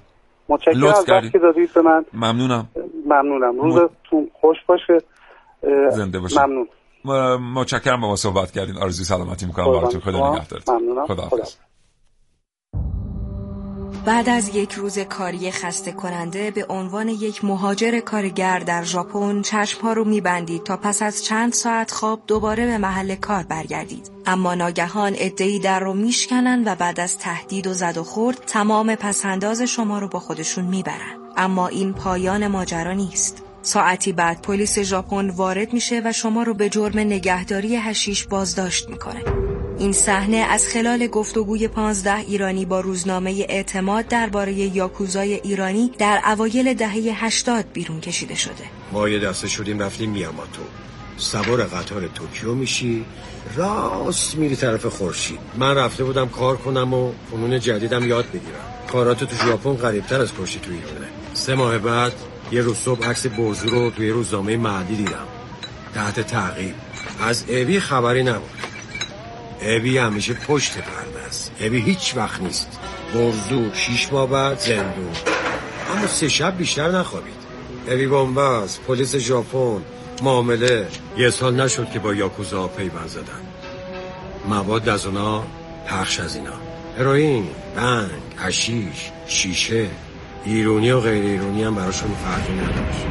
[0.48, 0.84] متشکرم.
[0.84, 2.04] از که دادید به من.
[2.12, 2.68] ممنونم.
[3.06, 3.60] ممنونم.
[3.60, 4.98] روزتون خوش باشه.
[5.90, 6.68] زنده باشه ممنون.
[7.54, 8.76] متشکرم با ما صحبت کردین.
[8.76, 9.72] آرزوی سلامتی می‌کنم.
[9.72, 10.70] براتون خدا نگهدارت
[11.06, 11.30] خدا
[14.06, 19.92] بعد از یک روز کاری خسته کننده به عنوان یک مهاجر کارگر در ژاپن چشمها
[19.92, 24.10] رو میبندید تا پس از چند ساعت خواب دوباره به محل کار برگردید.
[24.26, 28.94] اما ناگهان ادهی در رو میشکنن و بعد از تهدید و زد و خورد تمام
[28.94, 31.16] پسنداز شما رو با خودشون می‌برن.
[31.36, 33.45] اما این پایان ماجرا نیست.
[33.66, 39.22] ساعتی بعد پلیس ژاپن وارد میشه و شما رو به جرم نگهداری هشیش بازداشت می‌کنه
[39.78, 46.74] این صحنه از خلال گفتگوی پانزده ایرانی با روزنامه اعتماد درباره یاکوزای ایرانی در اوایل
[46.74, 48.64] دهه 80 بیرون کشیده شده.
[48.92, 50.62] ما یه دسته شدیم رفتیم میاماتو.
[51.16, 53.04] سوار قطار توکیو میشی
[53.56, 59.24] راست میری طرف خورشید من رفته بودم کار کنم و فنون جدیدم یاد بگیرم کارات
[59.24, 62.12] تو ژاپن قریبتر از کشتی تو ایرانه سه ماه بعد
[62.52, 65.26] یه روز صبح عکس برزو رو توی روزنامه معدی دیدم.
[65.94, 66.74] تحت تعقیب.
[67.20, 68.50] از اوی خبری نبود.
[69.60, 71.52] ابی همیشه پشت پرده است.
[71.60, 72.68] ابی هیچ وقت نیست.
[73.14, 75.12] برزو شیش ماه بعد زندون.
[75.96, 77.34] اما سه شب بیشتر نخوابید.
[77.88, 79.82] ابی بامباز پلیس ژاپن
[80.22, 80.88] معامله.
[81.16, 83.42] یه سال نشد که با یاکوزا پیوند زدن.
[84.48, 85.44] مواد از اونا
[85.88, 86.52] پخش از اینا.
[86.98, 89.86] هروئین بنگ هشیش شیشه.
[90.46, 93.06] ایرونی و غیر ایرونی هم براشون فرقی نداشت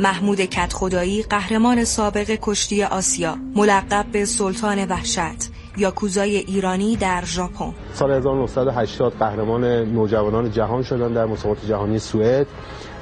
[0.00, 7.72] محمود کت خدایی قهرمان سابق کشتی آسیا ملقب به سلطان وحشت یاکوزای ایرانی در ژاپن.
[7.92, 12.46] سال 1980 قهرمان نوجوانان جهان شدن در مسابقات جهانی سوئد.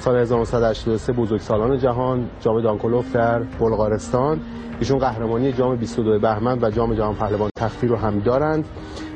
[0.00, 4.40] سال 1983 بزرگسالان جهان جام دانکولوف در بلغارستان.
[4.80, 8.64] ایشون قهرمانی جام 22 بهمن و جام جهان پهلوان تختی رو هم دارند.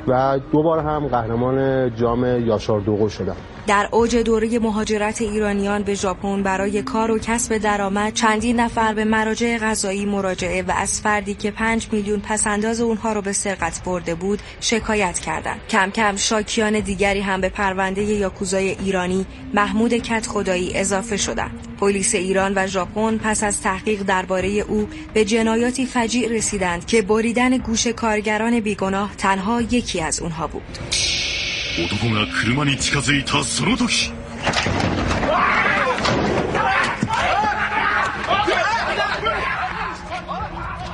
[0.08, 3.36] و دوبار هم قهرمان جام یاشار دوغو شدن
[3.70, 9.04] در اوج دوره مهاجرت ایرانیان به ژاپن برای کار و کسب درآمد چندین نفر به
[9.04, 14.14] مراجع قضایی مراجعه و از فردی که پنج میلیون پسنداز اونها رو به سرقت برده
[14.14, 15.60] بود شکایت کردند.
[15.68, 21.66] کم کم شاکیان دیگری هم به پرونده یاکوزای ایرانی محمود کت خدایی اضافه شدند.
[21.80, 27.56] پلیس ایران و ژاپن پس از تحقیق درباره او به جنایاتی فجیع رسیدند که بریدن
[27.56, 30.78] گوش کارگران بیگناه تنها یکی از اونها بود.
[31.77, 34.11] 男が車に近づいたその時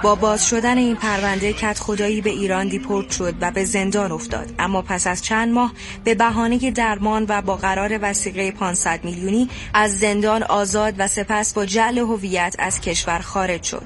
[0.03, 4.53] با باز شدن این پرونده کت خدایی به ایران دیپورت شد و به زندان افتاد
[4.59, 9.99] اما پس از چند ماه به بهانه درمان و با قرار وسیقه 500 میلیونی از
[9.99, 13.85] زندان آزاد و سپس با جعل هویت از کشور خارج شد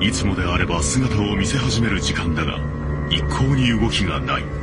[0.00, 2.58] いつもであれば姿を見せ始める時間だが
[3.10, 4.57] 一向に動きがない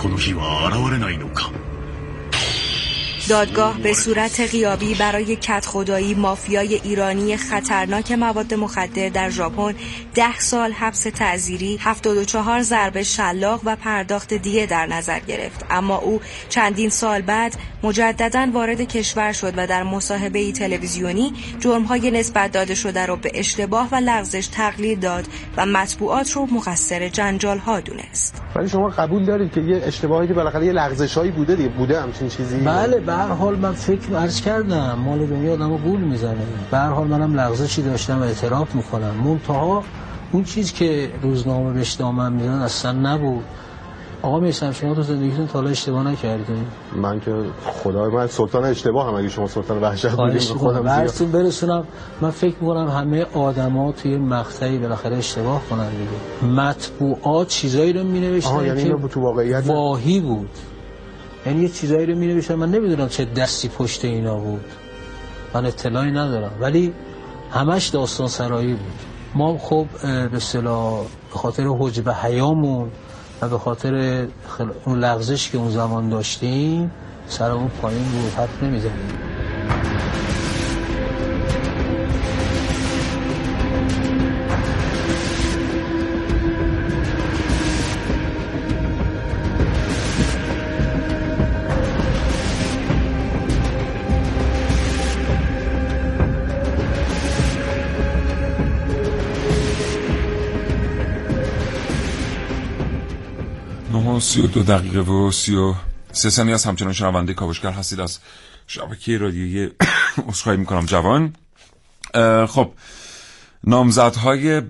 [0.00, 1.52] この日は現れないのか？
[3.30, 9.74] دادگاه به صورت غیابی برای کت خدایی مافیای ایرانی خطرناک مواد مخدر در ژاپن
[10.14, 15.64] ده سال حبس تعزیری 74 ضربه شلاق و پرداخت دیه در نظر گرفت.
[15.70, 22.52] اما او چندین سال بعد مجددا وارد کشور شد و در مصاحبه تلویزیونی جرمهای نسبت
[22.52, 25.24] داده شده را به اشتباه و لغزش تقلیل داد
[25.56, 28.42] و مطبوعات رو مقصر جنجال ها دونست.
[28.56, 32.28] ولی شما قبول دارید که یه اشتباهی که بالاخره یه لغزشایی بوده دیگه بوده همچین
[32.28, 34.98] چیزی؟ بله به هر حال من فکر عرض کردم.
[35.04, 36.46] مال دنیا آدمو گول می‌زنه.
[36.70, 39.14] به هر حال منم لغزشی داشتم و اعتراف می‌کنم.
[39.24, 39.82] منتها
[40.32, 43.44] اون چیز که روزنامه بهش دامن میدن اصلا نبود.
[44.22, 46.64] آقا میسم شما تو زندگیتون تا اشتباه نکردین؟
[46.96, 49.14] من که خدای من سلطان اشتباه هم.
[49.14, 51.84] اگه شما سلطان وحشت بودیم خودم برسون برسونم.
[52.20, 56.52] من فکر می‌کنم همه آدما توی مقطعی بالاخره اشتباه کنن دیگه.
[56.52, 60.48] مطبوعات چیزایی رو مینوشتن یعنی که تو واقعیت واهی بود.
[61.46, 62.54] یعنی یه چیزایی رو مینوشتن.
[62.54, 64.64] من نمی‌دونم چه دستی پشت اینا بود.
[65.54, 66.52] من اطلاعی ندارم.
[66.60, 66.92] ولی
[67.50, 68.92] همش داستان سرایی بود.
[69.34, 69.86] ما خب
[70.32, 72.90] به صلاح به خاطر حجب حیامون
[73.42, 74.26] و به خاطر
[74.84, 76.90] اون لغزش که اون زمان داشتیم
[77.26, 78.32] سرمون پایین بود.
[78.36, 79.08] حرف نمی‌زنیم.
[104.30, 105.74] سی و دو دقیقه و سی و
[106.12, 108.00] سه ثانیه از همچنان شنونده کاوشگر هستید.
[108.00, 108.18] از
[108.66, 109.70] شبکه رادیویی
[110.28, 111.32] عذرخواهی می‌کنم جوان.
[112.46, 112.72] خب
[113.64, 114.62] نامزدهای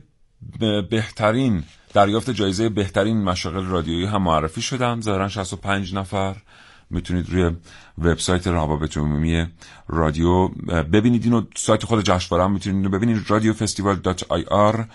[0.91, 6.37] بهترین دریافت جایزه بهترین مشاغل رادیویی هم معرفی شدن ظاهرا 65 نفر.
[6.91, 7.51] می‌تونید روی
[7.99, 9.47] وبسایت روابط عمومی
[9.89, 10.49] رادیو
[10.93, 11.43] ببینید اینو.
[11.57, 13.25] سایت خود جشنواره هم می‌تونید اینو ببینید.
[13.29, 14.87] radio festival dot IR.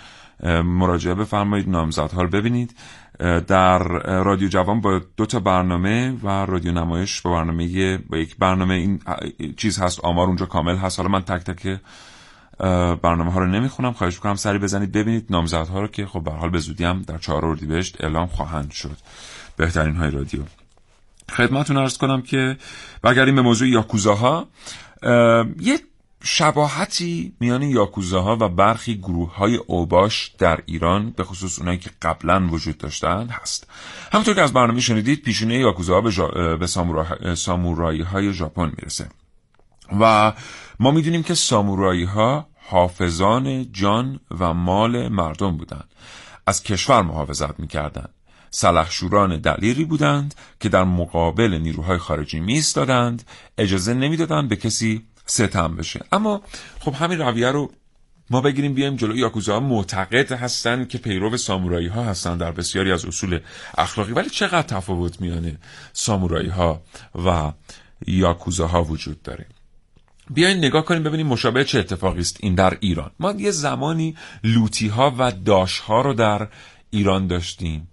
[0.43, 2.76] مراجعه بفرمایید نامزدها رو ببینید.
[3.48, 3.78] در
[4.24, 9.00] رادیو جوان با دو تا برنامه و رادیو نمایش با برنامه با یک برنامه این
[9.58, 11.00] چیز هست آمار اونجا کامل هست.
[11.00, 11.80] حالا من تک تک
[13.02, 16.50] برنامه ها رو نمی‌خونم خواهش می‌کنم سری بزنید ببینید نامزدها رو که خب به حال
[16.50, 18.98] به زودی هم در چهار اردیبهشت اعلام خواهند شد.
[19.58, 20.41] بهترین های رادیو.
[21.32, 22.58] خدمتتون ارز کنم که
[23.04, 24.48] بگریم به موضوع یاکوزاها.
[25.60, 25.80] یه
[26.28, 32.48] شباهتی میان یاکوزاها و برخی گروه های اوباش در ایران به خصوص اونایی که قبلا
[32.48, 33.68] وجود داشتن هست.
[34.12, 36.28] همونطور که از برنامه شنیدید پیشونه یاکوزاها به, جا...
[36.58, 36.68] به
[37.36, 39.10] سامورایی های ژاپن می‌رسه.
[40.00, 40.34] و
[40.80, 45.90] ما می‌دونیم که سامورایی ها حافظان جان و مال مردم بودند.
[46.48, 48.10] از کشور محافظت می‌کردند.
[48.50, 53.24] سلحشوران دلیری بودند که در مقابل نیروهای خارجی می ایستادند
[53.58, 56.06] اجازه نمی‌دادند به کسی ستم بشه.
[56.12, 56.42] اما
[56.80, 57.72] خب همین رویه رو
[58.30, 63.06] ما بگیریم بیایم جلو یاکوزا معتقد هستند که پیرو سامورایی ها هستند در بسیاری از
[63.06, 63.40] اصول
[63.78, 65.58] اخلاقی ولی چقدر تفاوت میانه
[65.94, 66.82] سامورایی ها
[67.26, 67.52] و
[68.08, 69.46] یاکوزا ها وجود داره.
[70.30, 73.12] بیاین نگاه کنیم ببینیم مشابه چه اتفاقی است این در ایران.
[73.20, 76.48] ما یه زمانی لوتی ها و داش ها رو در
[76.90, 77.88] ایران داشتیم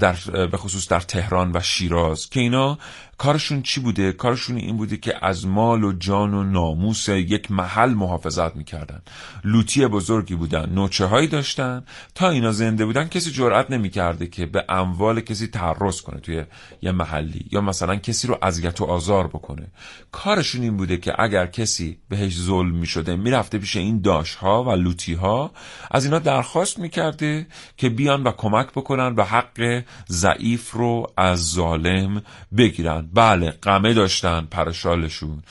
[0.00, 2.78] در به خصوص در تهران و شیراز که اینا
[3.20, 7.90] کارشون چی بوده؟ کارشون این بوده که از مال و جان و ناموس یک محل
[7.90, 9.02] محافظت می‌کردن.
[9.44, 11.84] لوتی بزرگی بودن نوچه هایی داشتن.
[12.14, 16.44] تا اینا زنده بودن کسی جرأت نمی‌کرده که به اموال کسی تعرض کنه توی
[16.82, 19.66] یه محلی یا مثلا کسی رو اذیت و آزار بکنه.
[20.12, 24.70] کارشون این بوده که اگر کسی بهش ظلم می‌شده می‌رفته پیش این داش ها و
[24.70, 25.50] لوتی ها
[25.90, 32.22] از اینا درخواست می‌کرده که بیان و کمک بکنن و حق ضعیف رو از ظالم
[32.56, 33.09] بگیرن.
[33.14, 35.42] بله قمه داشتن پرشالشون.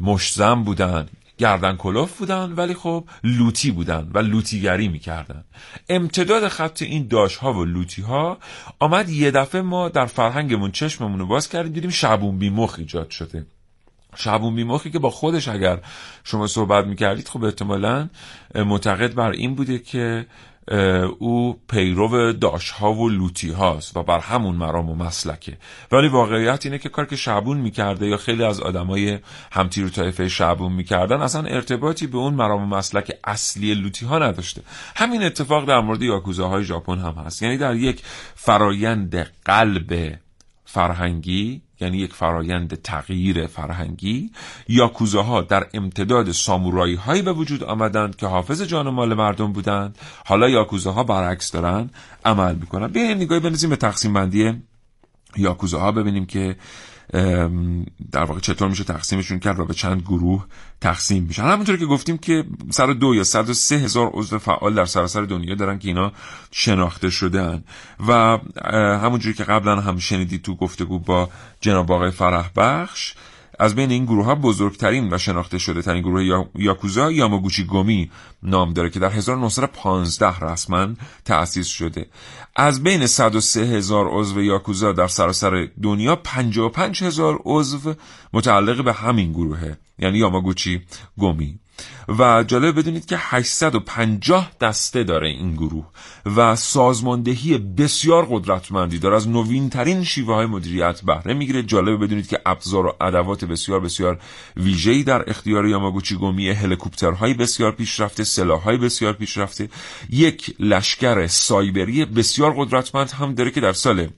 [0.00, 1.06] مشزم بودن
[1.38, 5.44] گردن کلوف بودن ولی خب لوتی بودن و لوتیگری می‌کردن.
[5.88, 8.38] امتداد خط این داش ها و لوتی ها
[8.78, 13.46] آمد یه دفعه ما در فرهنگمون چشممون رو باز کردیم دیدیم شبون بیمخ ایجاد شده.
[14.16, 15.78] شبون بیمخی که با خودش اگر
[16.24, 18.08] شما صحبت می‌کردید خب احتمالا
[18.54, 20.26] معتقد بر این بوده که
[21.18, 25.56] او پیرو داشها و لوتی هاست و بر همون مرام و مسلکه.
[25.92, 29.18] ولی واقعیت اینه که کار که شعبون می‌کرده یا خیلی از آدمای
[29.52, 34.62] همتیر طایفه شعبون می‌کردن اصلا ارتباطی به اون مرام و مسلک اصلی لوتی ها نداشته.
[34.96, 37.42] همین اتفاق در مورد یاکوزاهای ژاپن هم هست.
[37.42, 38.02] یعنی در یک
[38.34, 40.18] فرایند قلب
[40.64, 44.30] فرهنگی یعنی یک فرایند تغییر فرهنگی
[44.68, 49.98] یاکوزاها در امتداد سامورایی هایی به وجود آمدند که حافظ جان و مال مردم بودند.
[50.26, 51.90] حالا یاکوزاها برعکس دارن
[52.24, 52.86] عمل می‌کنن.
[52.86, 54.62] بیاین نگاهی بنزیم به تقسیم بندی
[55.36, 56.56] یاکوزاها ببینیم که
[58.12, 60.46] در واقع چطور میشه تقسیمشون کرد و به چند گروه
[60.80, 64.74] تقسیم میشن همونطور که گفتیم که سر دو یا صد و سه هزار عضو فعال
[64.74, 66.12] در سراسر دنیا دارن که اینا
[66.50, 67.64] شناخته شدن
[68.08, 68.38] و
[69.02, 71.28] همونجوری که قبلا هم شنیدید تو گفتگو با
[71.60, 73.14] جناب آقای فرح بخش
[73.60, 76.50] از بین این گروه ها بزرگترین و شناخته شده ترین گروه یا...
[76.54, 78.10] یاکوزا یاماگوچی گومی
[78.42, 80.88] نام داره که در 1915 رسما
[81.24, 82.06] تأسیس شده.
[82.56, 87.94] از بین 103 هزار عضو یاکوزا در سراسر دنیا 55 هزار عضو
[88.32, 90.82] متعلق به همین گروهه یعنی یاماگوچی
[91.18, 91.58] گومی.
[92.18, 95.86] و جالب بدونید که 850 دسته داره این گروه
[96.36, 99.16] و سازماندهی بسیار قدرتمندی داره.
[99.16, 101.62] از نوین ترین شیوه های مدیریت بهره می‌گیره.
[101.62, 104.18] جالب بدونید که ابزار و ادوات بسیار بسیار
[104.56, 109.68] ویژه‌ای در اختیار یاماگوچی گومی هلیکوپترهای بسیار پیشرفته سلاحهای بسیار پیشرفته.
[110.10, 114.08] یک لشکر سایبری بسیار قدرتمند هم داره که در سال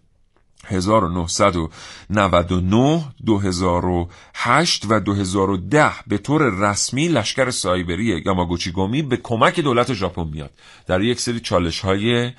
[0.64, 10.28] 1999 2008 و 2010 به طور رسمی لشکر سایبری یاماگوچی گومی به کمک دولت ژاپن
[10.32, 10.50] میاد.
[10.86, 12.32] در یک سری چالش های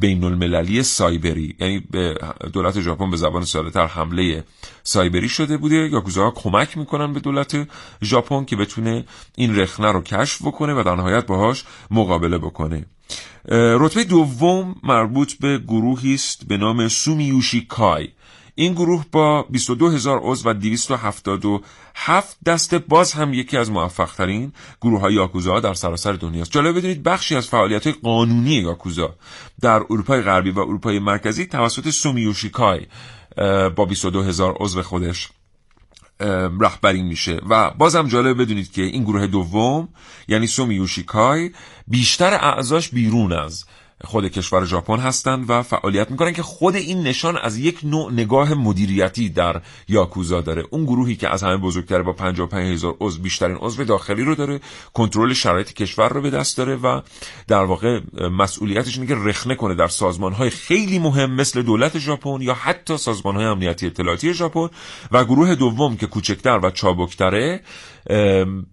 [0.00, 2.14] بین المللی سایبری یعنی به
[2.52, 4.44] دولت ژاپن به زبان ساده‌تر حمله
[4.82, 5.76] سایبری شده بوده.
[5.76, 7.68] یاکوزاها کمک می‌کنن به دولت
[8.02, 9.04] ژاپن که بتونه
[9.36, 12.86] این رخنه رو کشف بکنه و در نهایت باهاش مقابله بکنه.
[13.48, 18.08] رتبه دوم مربوط به گروهی است به نام سومیوشی کای.
[18.54, 24.52] این گروه با 22 هزار عضو و 277 دسته باز هم یکی از موفق ترین
[24.82, 29.14] گروه های یاکوزا در سراسر دنیاست جالب بدونید بخشی از فعالیت های قانونی یاکوزا
[29.60, 32.86] در اروپای غربی و اروپای مرکزی توسط سومیوشیکای
[33.76, 35.28] با 22 هزار عضو خودش
[36.60, 37.40] رهبری میشه.
[37.48, 39.88] و بازم جالب بدونید که این گروه دوم
[40.28, 41.50] یعنی سومی یوشیکای
[41.88, 43.64] بیشتر اعضاش بیرون از
[44.04, 48.54] خود کشور ژاپن هستند و فعالیت می‌کنن که خود این نشان از یک نوع نگاه
[48.54, 50.64] مدیریتی در یاکوزا داره.
[50.70, 54.60] اون گروهی که از همه بزرگتره با 55 هزار عضو بیشترین عضو داخلی رو داره
[54.94, 57.00] کنترل شرایط کشور رو به دست داره و
[57.48, 58.00] در واقع
[58.38, 63.36] مسئولیتش اینه که رخنه کنه در سازمان خیلی مهم مثل دولت ژاپن یا حتی سازمان
[63.36, 64.68] های امنیتی اطلاعاتی ژاپن.
[65.12, 67.60] و گروه دوم که کوچکتر و چابکتره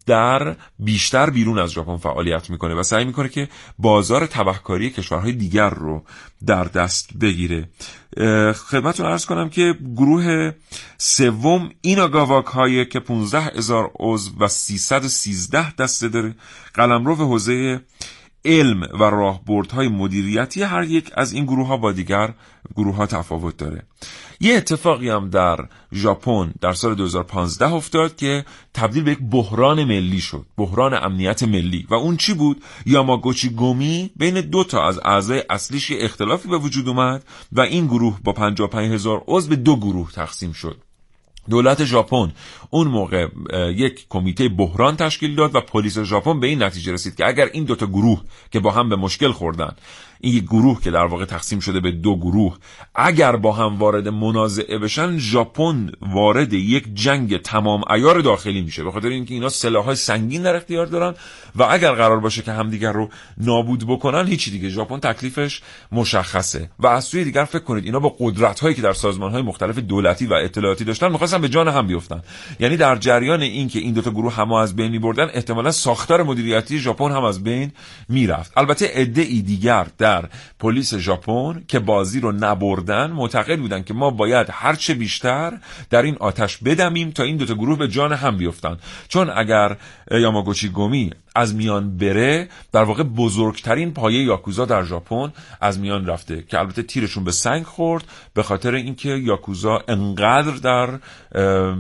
[0.06, 5.70] در بیشتر بیرون از ژاپن فعالیت می‌کنه و سعی می‌کنه که بازار تبهکاری کشورهای دیگر
[5.70, 6.04] رو
[6.46, 7.70] در دست بگیره.
[8.54, 10.52] خدمتتون ارز کنم که گروه
[10.98, 16.36] سوم ایناگاواک های که 15 هزار عضو و 313 دسته داره
[16.74, 17.82] قلمرو حوزه
[18.46, 22.34] علم و راهبردهای مدیریتی هر یک از این گروه ها با دیگر
[22.76, 23.84] گروه ها تفاوت داره.
[24.40, 25.58] یه اتفاقی هم در
[25.94, 31.88] ژاپن در سال 2015 افتاد که تبدیل به یک بحران ملی شد بحران امنیت ملی.
[31.90, 36.88] و اون چی بود؟ یاماگوچی گومی بین دو تا از اعضای اصلیش اختلافی به وجود
[36.88, 40.78] اومد و این گروه با 55 هزار عضو به دو گروه تقسیم شد.
[41.52, 42.32] دولت ژاپن.
[42.70, 43.28] اون موقع
[43.84, 47.64] یک کمیته بحران تشکیل داد و پلیس ژاپن به این نتیجه رسید که اگر این
[47.64, 48.22] دوتا گروه
[48.52, 49.76] که با هم به مشکل خوردن
[50.22, 52.58] این یک گروه که در واقع تقسیم شده به دو گروه
[52.96, 58.84] اگر با هم وارد منازعه بشن ژاپن وارد یک جنگ تمام ایار داخلی میشه.
[58.84, 61.14] به خاطر اینکه اینا سلاحهای سنگین در اختیار دارن
[61.56, 64.70] و اگر قرار باشه که همدیگر رو نابود بکنن هیچی دیگه.
[64.70, 65.62] ژاپن تکلیفش
[65.92, 66.70] مشخصه.
[66.80, 69.78] و از سوی دیگر فکر کنید اینا با قدرت هایی که در سازمان های مختلف
[69.78, 72.22] دولتی و اطلاعاتی داشتن می‌خواستن به جان هم بیفتن.
[72.60, 77.12] یعنی در جریان اینکه این دوتا گروه هم از بین میبردن احتمالا ساختار مدیریتی ژاپن
[77.12, 77.72] هم از بین
[78.10, 78.52] می‌رفت.
[78.58, 80.11] البته عده ای دیگر در
[80.60, 85.58] پلیس ژاپن که بازی رو نبردن معتقد بودن که ما باید هرچه بیشتر
[85.90, 88.78] در این آتش بدمیم تا این دوتا گروه به جان هم بیفتن.
[89.08, 89.78] چون اگر
[90.12, 96.44] یاماگوچی گومی از میان بره در واقع بزرگترین پایه یاکوزا در ژاپن از میان رفته
[96.48, 98.04] که البته تیرشون به سنگ خورد
[98.34, 101.00] به خاطر اینکه یاکوزا انقدر در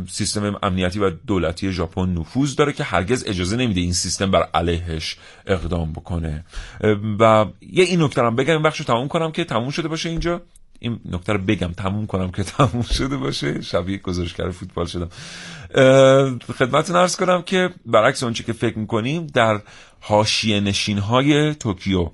[0.09, 5.17] سیستم امنیتی و دولتی ژاپن نفوذ داره که هرگز اجازه نمیده این سیستم بر علیهش
[5.47, 6.45] اقدام بکنه.
[7.19, 10.41] و یه این نکته بگم این بخش تموم کنم که تموم شده باشه اینجا.
[10.81, 13.61] این نکته رو بگم تموم کنم که تموم شده باشه.
[13.61, 15.09] شبیه گزارشگر فوتبال شدم.
[16.57, 19.61] خدمتتون ارز کنم که برعکس اونچه که فکر می‌کنیم در
[19.99, 22.09] حاشیه نشین های توکیو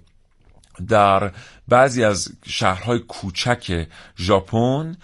[0.87, 1.31] در
[1.67, 3.87] بعضی از شهرهای کوچک
[4.17, 4.97] ژاپن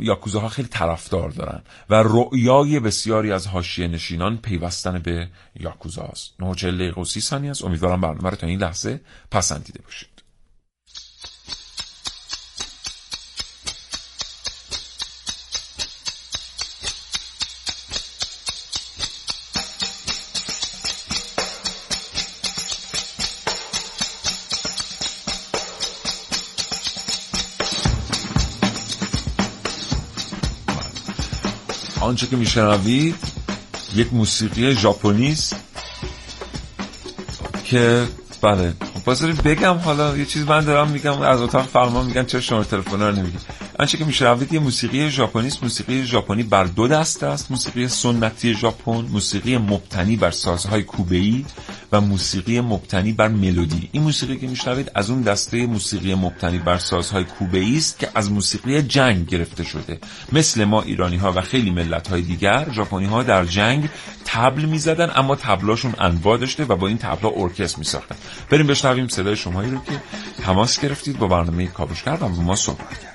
[0.00, 5.28] یاکوزاها خیلی طرفدار دارن و رؤیای بسیاری از حاشیه نشینان پیوستن به
[5.60, 7.64] یاکوزا است 90 دقیقه و 30 ثانیه است.
[7.64, 9.00] امیدوارم برنامه رو تا این لحظه
[9.30, 10.11] پسندیده باشید.
[32.12, 33.14] آنچه که میشنوید
[33.94, 35.56] یک موسیقی ژاپنی است
[37.64, 38.06] که
[38.42, 42.64] بله خب بگم حالا یه چیز من دارم میگم از اتاق فرمان میگن چرا شما
[42.64, 43.38] تلفن رو نمیگی؟
[43.78, 47.50] آنچه که میشنوید یه موسیقی ژاپنی موسیقی ژاپنی بر دو دسته است.
[47.50, 51.44] موسیقی سنتی ژاپن موسیقی مبتنی بر سازهای کوبه‌ای
[51.92, 53.88] و موسیقی مبتنی بر ملودی.
[53.92, 58.32] این موسیقی که میشنوید از اون دسته موسیقی مبتنی بر سازهای کوبه است که از
[58.32, 59.98] موسیقی جنگ گرفته شده.
[60.32, 63.88] مثل ما ایرانی ها و خیلی ملت های دیگر ژاپنی ها در جنگ
[64.24, 68.16] تبل می‌زدن اما تبلاشون انواع داشته و با این تبلا ارکستر میساختن.
[68.50, 69.92] بریم بشنویم صدای شمایی رو که
[70.42, 73.11] تماس گرفتید با برنامه کاوشگر و با ما صحبت کرد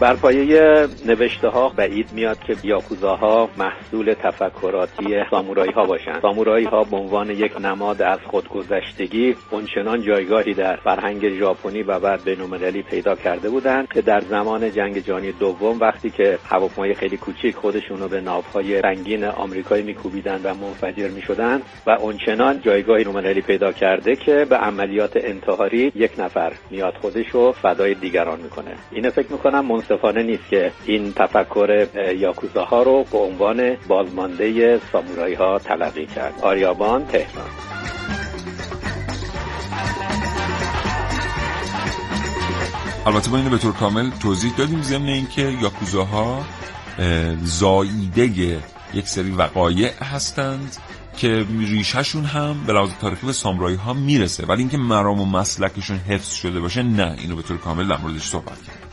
[0.00, 6.22] بر پایه نوشته ها بعید میاد که یاکوزاها محصول تفکراتی سامورایی ها باشند.
[6.22, 12.24] سامورایی ها به عنوان یک نماد از خودگذشتگی اونچنان جایگاهی در فرهنگ ژاپنی و بعد
[12.24, 17.56] بین‌المللی پیدا کرده بودند که در زمان جنگ جهانی دوم وقتی که هواپیمای خیلی کوچیک
[17.56, 23.72] خودشون رو به ناوهای رنگین آمریکایی میکوبیدند و منفجر می‌شدند و اونچنان جایگاهی بین‌المللی پیدا
[23.72, 28.70] کرده که به عملیات انتحاری یک نفر میاد خودش رو فدای دیگران می‌کنه.
[28.92, 31.86] اینو فکر می‌کنم منصفانه نیست که این تفکر
[32.18, 36.34] یاکوزاها رو به عنوان بازمانده سامورایی ها تلقی کرد.
[36.42, 37.50] آریابان تهران.
[43.06, 46.44] البته با اینو به طور کامل توضیح دادیم ضمن اینکه یاکوزاها
[47.42, 48.58] زاییده
[48.94, 50.76] یک سری وقایع هستند
[51.16, 54.46] که ریشهشون هم به لحاظ تاریخی به سامورایی ها می‌رسه.
[54.46, 57.16] ولی اینکه مرام و مسلکشون حفظ شده باشه نه.
[57.18, 58.87] اینو به طور کامل در موردش صحبت کرد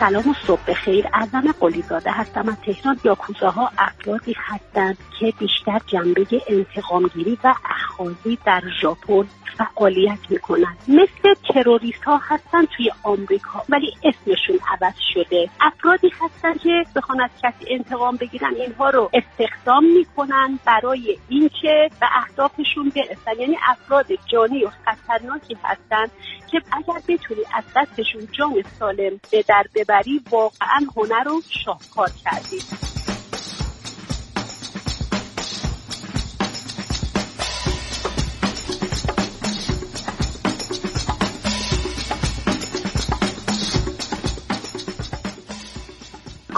[0.00, 2.48] سلام و صبح خیر ازم قلیزاده هستم.
[2.48, 9.28] از تهران یاکوزاها افرادی هستند که بیشتر جنبه انتقامگیری و اخاذی در ژاپن
[9.58, 15.50] فعالیت می‌کنن مثل تروریست ها هستن توی آمریکا ولی اسمشون عوض شده.
[15.60, 22.06] افرادی هستن که بخوان از کسی انتقام بگیرن اینها رو استخدام می‌کنن برای اینکه به
[22.16, 23.40] اهدافشون برسن.
[23.40, 26.06] یعنی افراد جانی و خطرناکی هستن
[26.50, 32.10] که اگر بتونی از دستشون جان سالم به در ببری واقعا هنر رو شاهکار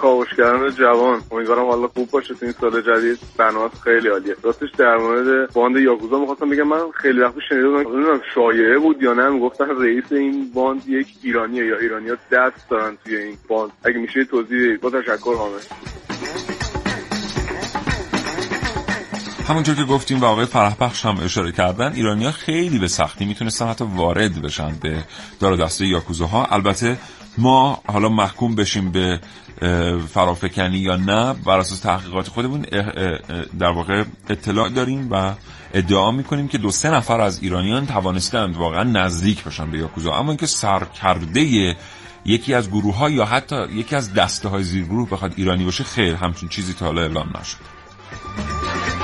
[0.04, 1.22] کردی کاوشگران جوان.
[1.30, 3.18] امیدوارم حالا خوب باشه تو این سال جدید.
[3.38, 4.36] برنامه خیلی عالیه.
[4.42, 9.12] راستش در مورد باند یاکوزا می‌خواستم بگم من خیلی وقت شنیده بودم شایعه بود یا
[9.12, 9.28] نه.
[9.28, 13.72] می‌گفتن رئیس این باند یک ایرانیه یا ایرانیا دست دارن توی این باند.
[13.84, 15.66] اگه میشه توضیح با تشکر حامد
[19.48, 23.84] همونجور که گفتیم و آقای فرحبخش هم اشاره کردن ایرانیا خیلی به سختی می‌تونستن حتی
[23.96, 25.04] وارد بشن به
[25.40, 26.44] دار دسته یاکوزاها.
[26.44, 26.98] البته
[27.38, 29.20] ما حالا محکوم بشیم به
[30.08, 32.62] فرافکنی یا نه بر اساس تحقیقات خودمون
[33.58, 35.34] در واقع اطلاع داریم و
[35.74, 40.14] ادعا می‌کنیم که دو سه نفر از ایرانیان توانستند واقعا نزدیک بشن به یاکوزا.
[40.14, 41.76] اما اینکه سرکرده
[42.24, 45.84] یکی از گروه ها یا حتی یکی از دسته های زیر گروه بخواد ایرانی باشه
[45.84, 49.03] خیر همچون چیزی تا حالا اعلام نشد.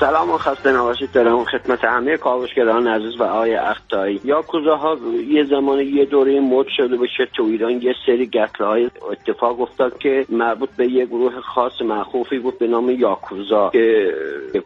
[0.00, 1.12] سلام و خسته نباشید.
[1.12, 4.20] دارم خدمت همه کاوشگران عزیز و آقای اختایی.
[4.24, 4.44] یا
[4.76, 4.98] ها
[5.28, 7.82] یه زمان یه دوره مد شده باشه تو ایران.
[7.82, 12.66] یه سری گتله های اتفاق افتاد که مربوط به یه گروه خاص مخوفی بود به
[12.66, 14.12] نام یاکوزا که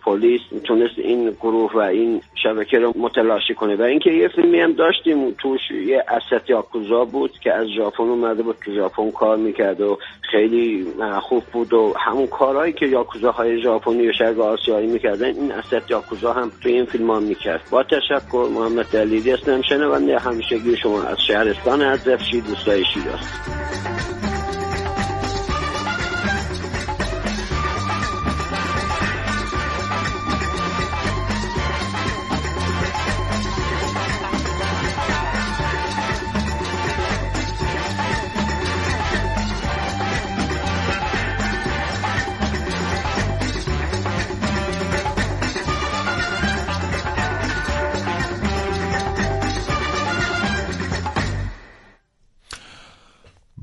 [0.04, 3.76] پلیس تونست این گروه و این شبکه رو متلاشی کنه.
[3.76, 5.30] و اینکه یه فیلمی هم داشتیم.
[5.30, 9.98] توش یه اسد یاکوزا بود که از ژاپن اومده بود تو ژاپن کار می‌کرد و
[10.20, 15.82] خیلی مخوف بود و همون کارهایی که یاکوزاهای ژاپنی و شرق آسیایی می‌کرد این اسد
[15.90, 17.60] یاکوزا هم توی این فیلم ها می‌کرد.
[17.70, 19.62] با تشکر محمد دلیلی هستم.
[19.62, 22.84] شنونده همیشگی شما از شهرستان از دوستای دوستای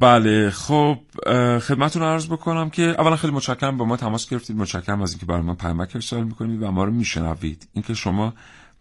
[0.01, 0.97] بله خب
[1.59, 5.41] خدمتتون عرض بکنم که اولا خیلی متشکرم با ما تماس گرفتید متشکرم از اینکه برای
[5.41, 7.67] ما پیامک ارسال می‌کنید و ما رو میشنوید.
[7.73, 8.33] اینکه شما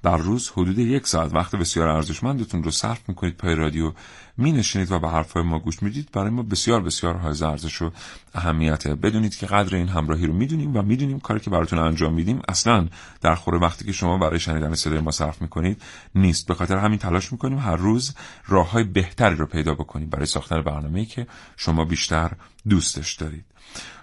[0.02, 3.92] در روز حدود یک ساعت وقت بسیار ارزشمندتون رو صرف می‌کنید پای رادیو
[4.36, 6.08] می نشینید و به حرفای ما گوش می‌دید.
[6.12, 7.90] برای ما بسیار بسیار های ارزش و
[8.34, 8.94] اهمیته.
[8.94, 12.88] بدونید که قدر این همراهی رو می‌دونیم و می‌دونیم کاری که براتون انجام میدیم اصلا
[13.20, 15.82] در خوره وقتی که شما برای شنیدن صدای ما صرف می‌کنید
[16.14, 16.46] نیست.
[16.46, 18.14] به خاطر همین تلاش می‌کنیم هر روز
[18.46, 21.26] راه های بهتری رو پیدا بکنیم برای ساختن برنامه‌ای که
[21.56, 22.30] شما بیشتر
[22.68, 23.44] دوستش دارید.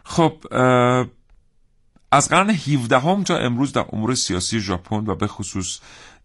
[0.04, 0.38] خب
[2.12, 5.80] از قرن 17 هم تا امروز در امور سیاسی ژاپن و به خصوص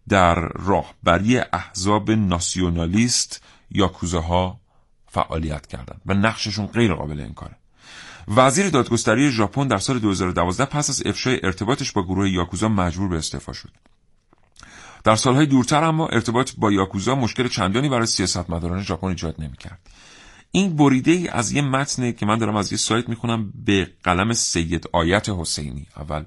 [0.09, 4.59] در راهبری احزاب ناسیونالیست یاکوزه ها
[5.07, 7.55] فعالیت کردند و نقششون غیر قابل انکاره.
[8.27, 13.17] وزیر دادگستری ژاپن در سال 2012 پس از افشای ارتباطش با گروه یاکوزا مجبور به
[13.17, 13.71] استعفا شد.
[15.03, 19.79] در سالهای دورتر اما ارتباط با یاکوزا مشکل چندانی برای سیاستمداران ژاپن ایجاد نمی‌کرد.
[20.55, 24.33] این بریده ای از یه متنه که من دارم از یه سایت می‌خونم به قلم
[24.33, 25.87] سید آیت حسینی.
[25.97, 26.23] اول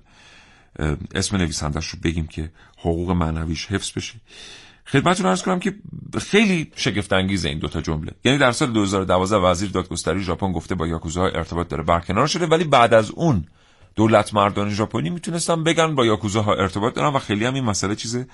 [1.14, 4.14] اسم نویسندش رو بگیم که حقوق معنویش حفظ بشه.
[4.86, 5.74] خدمتتون عرض کنم که
[6.20, 8.12] خیلی شگفت انگیز این دوتا جمله.
[8.24, 12.46] یعنی در سال 2012 وزیر دادگستری ژاپن گفته با یاکوزا ارتباط داره برکنار شده.
[12.46, 13.44] ولی بعد از اون
[13.94, 18.24] دولت مردان ژاپنی می‌تونستن بگن با یاکوزاها ارتباط دارن و خیلی هم این مسئله چیز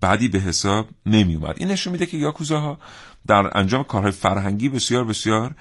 [0.00, 2.78] بعدی به حساب نمی اومد این نشون میده که یاکوزاها
[3.26, 5.54] در انجام کارهای فرهنگی بسیار بسیار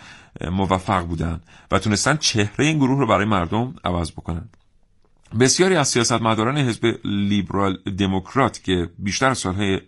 [0.52, 4.50] موفق بودن و تونستن چهره این گروه رو برای مردم عوض بکنن.
[5.40, 9.82] بسیاری از سیاستمداران حزب لیبرال دموکرات که بیشتر سالهای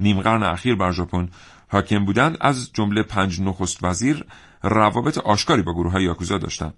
[0.00, 1.28] نیم قرن اخیر بر ژاپن
[1.68, 4.24] حاکم بودند از جمله پنج نخست وزیر
[4.62, 6.74] روابط آشکاری با گروه های یاکوزا داشتند.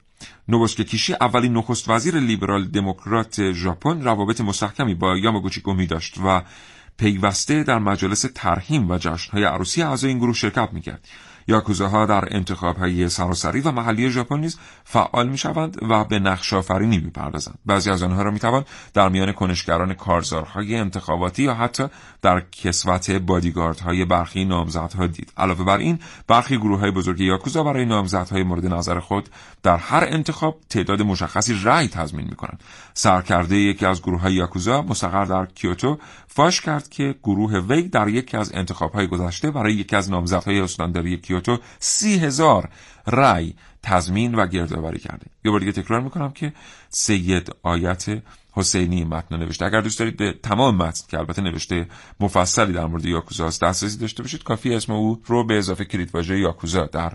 [0.48, 6.42] نوبوسکه کیشی اولین نخست وزیر لیبرال دموکرات ژاپن روابط مستحکمی با یاماگوچی گومی داشت و
[6.96, 11.08] پیوسته در مجالس ترهیم و جشنهای عروسی اعضای این گروه شرکت می‌کرد.
[11.46, 16.52] یاکوزاها در انتخاب های سراسری و محلی ژاپن نیز فعال می شوند و به نقش
[16.52, 18.64] آفرینی می پردازند بعضی از آنها را می توان
[18.94, 21.84] در میان کنشگران کارزارهای انتخاباتی یا حتی
[22.22, 25.32] در کسوت بادیگاردهای برخی نامزدها دید.
[25.36, 29.28] علاوه بر این برخی گروه های بزرگ یاکوزا برای نامزدهای مورد نظر خود
[29.64, 32.60] در هر انتخاب تعداد مشخصی رأی تضمین می کنند
[32.94, 35.98] سرکرده یکی از گروه های یاکوزا مستقر در کیوتو
[36.28, 41.16] فاش کرد که گروه وی در یکی از انتخابهای گذشته برای یکی از نامزدهای استانداری
[41.16, 42.68] کیوتو سی هزار
[43.06, 45.26] رأی تضمین و گردآوری کرده.
[45.44, 46.52] یه بار دیگه تکرار می‌کنم که
[46.88, 48.22] سید آیت
[48.54, 49.64] حسینی متن نوشته.
[49.64, 51.86] اگر دوست دارید به تمام متن که البته نوشته
[52.20, 56.38] مفصلی در مورد یاکوزا است دسترسی داشته باشید کافی اسم او رو به اضافه کلیدواژه
[56.38, 57.12] یاکوزا در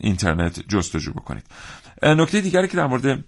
[0.00, 1.44] اینترنت جستجو بکنید.
[2.02, 3.24] نکته دیگری که در مورد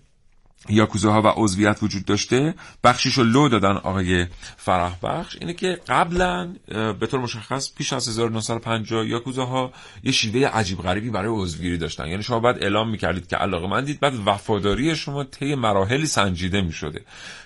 [0.68, 2.54] یاکوزاها و عضویت وجود داشته
[2.84, 6.54] بخشیشو لو دادن آقای فرح بخش اینه که قبلا
[7.00, 12.06] به طور مشخص پیش از 1950 یاکوزاها یه شیوه عجیب غریبی برای عضوگیری داشتن.
[12.06, 16.60] یعنی شما باید اعلام می‌کردید که علاقه من دید بعد وفاداری شما طی مراحلی سنجیده
[16.60, 17.00] می‌شده.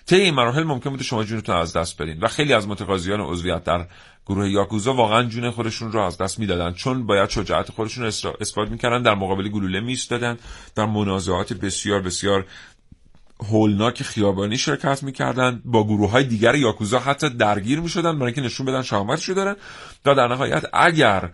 [0.06, 3.64] طی این مراحل ممکن بوده شما جونتون از دست بدین و خیلی از متقاضیان عضویت
[3.64, 3.86] در
[4.26, 8.04] گروه یاکوزا واقعا جون خودشون رو از دست می‌دادن چون باید شجاعت خودشون
[8.40, 10.38] اثبات می‌کردن در مقابل گلوله میستادن
[10.74, 12.46] در منازعات بسیار بسیار
[13.50, 18.66] هولناک خیابانی شرکت می‌کردن با گروه های دیگر یاکوزا حتی درگیر می‌شدن برای اینکه نشون
[18.66, 19.56] بدن شهامتشو دارن.
[20.06, 21.30] و در نهایت اگر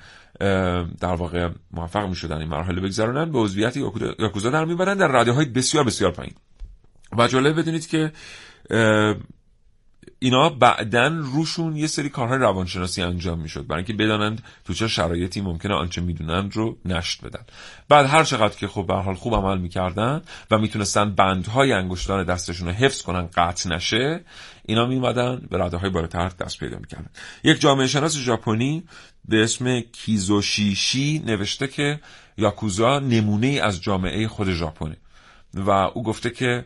[1.01, 3.77] در واقع موفق می‌شدن این مرحله بگذرونن به عضویت
[4.19, 6.35] یاکوزا در می‌برن در رده های بسیار بسیار پایین.
[7.19, 8.13] و جالب بدونید که
[10.19, 13.67] اینا بعدا روشون یه سری کارهای روانشناسی انجام می‌شد.
[13.67, 17.45] برای اینکه بدانند تو چه شرایطی ممکنه آنچه می‌دونند رو نشت بدن.
[17.89, 22.69] بعد هر چقدر که خب به حال خوب عمل می‌کردن و می‌تونستن بندهای انگشتان دستشون
[22.69, 24.21] رو حفظ کنن قطع نشه
[24.65, 27.11] اینا میمدن به رده های بالاتر دست پیدا می‌کردن.
[27.45, 28.85] یک جامعه شناس ژاپنی
[29.29, 32.01] به اسم کیزوشیشی نوشته که
[32.37, 34.97] یاکوزا نمونه از جامعه خود ژاپنه
[35.55, 36.65] و او گفته که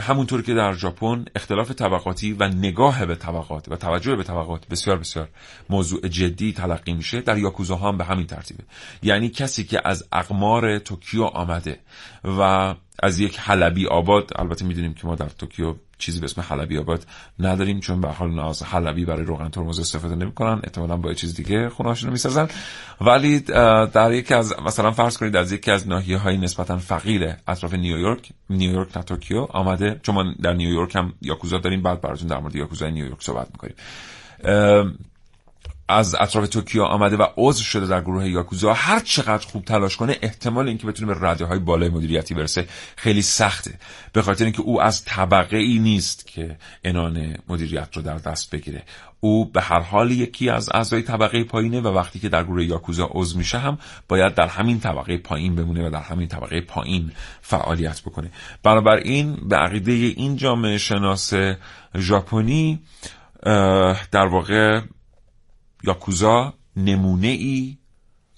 [0.00, 4.98] همونطور که در ژاپن اختلاف طبقاتی و نگاه به طبقات و توجه به طبقات بسیار
[4.98, 5.28] بسیار
[5.70, 8.64] موضوع جدی تلقی میشه در یاکوزا هم به همین ترتیبه.
[9.02, 11.78] یعنی کسی که از اقمار توکیو آمده
[12.24, 16.78] و از یک حلبی آباد البته می‌دونیم که ما در توکیو چیزی به اسم حلبی
[16.78, 17.06] آباد
[17.38, 21.34] نداریم چون به هر حال از حلبی برای روغن ترمز استفاده نمی‌کنن احتمالاً با چیز
[21.34, 22.48] دیگه خونه‌هاشون می‌سازن.
[23.00, 27.74] ولی در یکی از مثلا فرض کنید از یکی از ناحیه های نسبتا فقیر اطراف
[27.74, 32.38] نیویورک نیویورک نه توکیو آمده چون ما در نیویورک هم یاکوزا داریم بعد براتون در
[32.38, 33.74] مورد یاکوزا نیویورک صحبت می‌کنیم.
[35.88, 40.16] از اطراف توکیو آمده و عضو شده در گروه یاکوزا هر چقدر خوب تلاش کنه
[40.22, 42.66] احتمال اینکه بتونه به رده های بالای مدیریتی برسه
[42.96, 43.78] خیلی سخته.
[44.12, 48.82] به خاطر اینکه او از طبقه ای نیست که انان مدیریت رو در دست بگیره.
[49.20, 53.08] او به هر حال یکی از اعضای طبقه پایینه و وقتی که در گروه یاکوزا
[53.12, 53.78] عضو میشه هم
[54.08, 58.30] باید در همین طبقه پایین بمونه و در همین طبقه پایین فعالیت بکنه.
[58.62, 61.32] بنابراین به عقیده این جامعه شناس
[61.96, 62.82] ژاپنی
[64.10, 64.80] در واقع
[65.86, 67.78] یاکوزا نمونه ای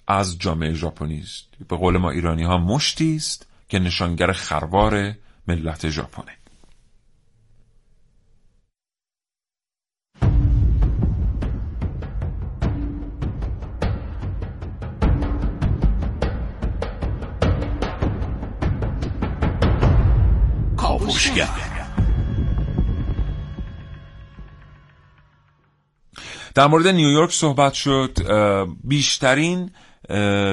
[0.08, 5.14] از جامعه ژاپنی است به قول ما ایرانی ها مشتی است که نشانگر خروار
[5.48, 6.32] ملت ژاپنه.
[20.76, 21.65] کاوشگر
[26.56, 28.18] در مورد نیویورک صحبت شد
[28.84, 29.70] بیشترین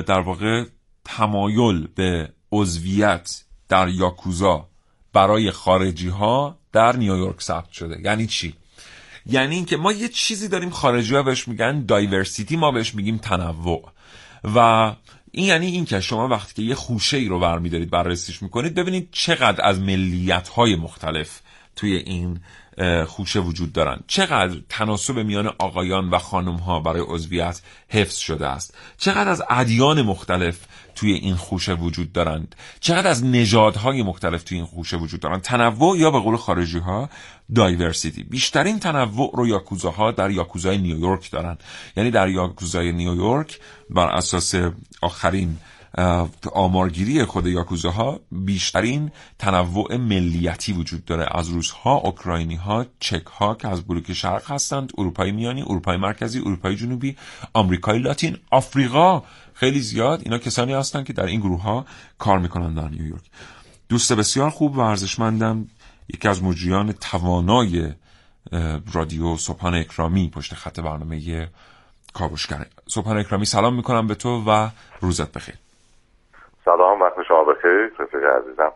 [0.05, 0.65] در واقع
[1.05, 4.67] تمایل به عضویت در یاکوزا
[5.13, 8.01] برای خارجی ها در نیویورک ثبت شده.
[8.03, 8.53] یعنی چی؟
[9.25, 13.91] یعنی اینکه ما یه چیزی داریم خارجی ها بهش میگن دایورسیتی ما بهش میگیم تنوع.
[14.55, 14.57] و
[15.31, 19.09] این یعنی این که شما وقتی که یه خوشه ای رو برمیدارید بررسیش می‌کنید ببینید
[19.11, 21.41] چقدر از ملیت های مختلف
[21.75, 22.39] توی این
[23.07, 28.77] خوشه وجود دارند چقدر تناسب میان آقایان و خانم ها برای عضویت حفظ شده است؟
[28.97, 30.59] چقدر از ادیان مختلف
[30.95, 35.97] توی این خوشه وجود دارند؟ چقدر از نژادهای مختلف توی این خوشه وجود دارند؟ تنوع
[35.97, 37.09] یا به قول خارجی ها
[37.55, 41.63] دایورسیتی بیشترین تنوع رو یاکوزاها در یاکوزای نیویورک دارند
[41.97, 43.59] یعنی در یاکوزای نیویورک
[43.89, 44.55] بر اساس
[45.01, 45.57] آخرین
[46.53, 51.27] آمارگیری خود یاکوزاها بیشترین تنوع ملیتی وجود داره.
[51.31, 56.39] از روسها، اوکراینی ها، چک ها که از بلوک شرق هستند، اروپای میانی، اروپای مرکزی،
[56.39, 57.17] اروپای جنوبی،
[57.53, 59.23] آمریکای لاتین، آفریقا.
[59.53, 61.85] خیلی زیاد اینا کسانی هستند که در این گروه ها
[62.17, 63.23] کار می‌کنن در نیویورک.
[63.89, 65.67] دوست بسیار خوب و ارزشمندم
[66.13, 67.89] یکی از مجریان توانای
[68.93, 71.49] رادیو صبحانه اکرامی پشت خط برنامه
[72.13, 72.65] کاوشگر.
[72.87, 74.69] صبحان اکرامی سلام می‌کنم به تو و
[75.01, 75.55] روزت بخیر.
[76.65, 77.91] سلام وقت شما بخیر.
[77.99, 78.71] رفیق عزیزم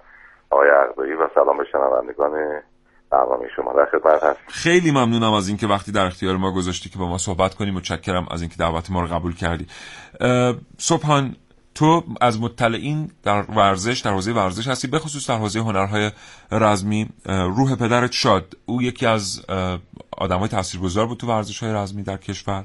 [0.49, 2.61] آقای عقبایی و سلام به شنوندگان
[3.11, 6.99] برنامه شما در خدمت هست خیلی ممنونم از اینکه وقتی در اختیار ما گذاشتی که
[6.99, 9.67] با ما صحبت کنیم متشکرم از اینکه دعوت ما رو قبول کردی.
[10.77, 11.35] صبحان
[11.75, 16.11] تو از مطلعین در ورزش در حوزه ورزش هستی به خصوص در حوزه هنرهای
[16.51, 17.09] رزمی.
[17.25, 18.57] روح پدرت شاد.
[18.65, 19.45] او یکی از
[20.17, 22.63] آدمای تاثیرگذار بود تو ورزش های رزمی در کشور.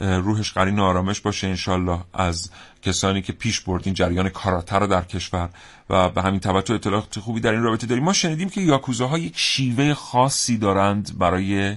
[0.00, 2.50] روحش قرین آرامش باشه انشالله از
[2.82, 5.48] کسانی که پیش بردین جریان کاراته رو در کشور.
[5.90, 8.04] و به همین توجه اطلاعات خوبی در این رابطه داریم.
[8.04, 11.76] ما شنیدیم که یاکوزاها یک شیوه خاصی دارند برای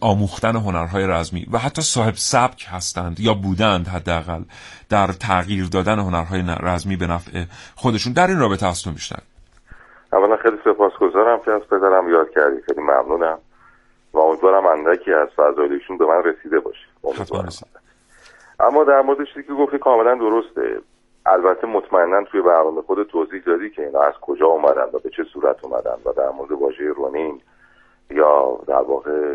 [0.00, 4.42] آموختن هنرهای رزمی و حتی صاحب سبک هستند یا بودند حداقل
[4.88, 7.44] در تغییر دادن هنرهای رزمی به نفع
[7.74, 8.12] خودشون.
[8.12, 8.90] در این رابطه از تو
[10.12, 12.62] اولا خیلی سپاسگزارم که از پدرم یاد کردی.
[12.66, 13.38] خیلی ممنونم
[14.12, 16.89] و امیدوارم اندکی از فضایلشون به من رسیده باشه.
[18.60, 20.80] اما در مورد چیزی که گفتی کاملا درسته.
[21.26, 25.24] البته مطمئنا توی برنامه خود توضیح دادی که اینا از کجا اومدن و به چه
[25.32, 27.40] صورت اومدن و در مورد واژه رونین
[28.10, 29.34] یا در واقع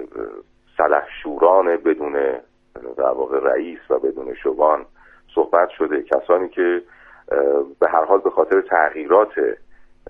[0.78, 2.14] سلحشوران بدون
[2.98, 4.86] در واقع رئیس و بدون شبان
[5.36, 6.04] صحبت شده.
[6.04, 6.82] کسانی که
[7.80, 9.32] به هر حال به خاطر تغییرات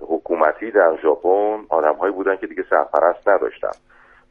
[0.01, 3.71] حکومتی در ژاپن آدمهایی بودن که دیگه سرپرست نداشتن.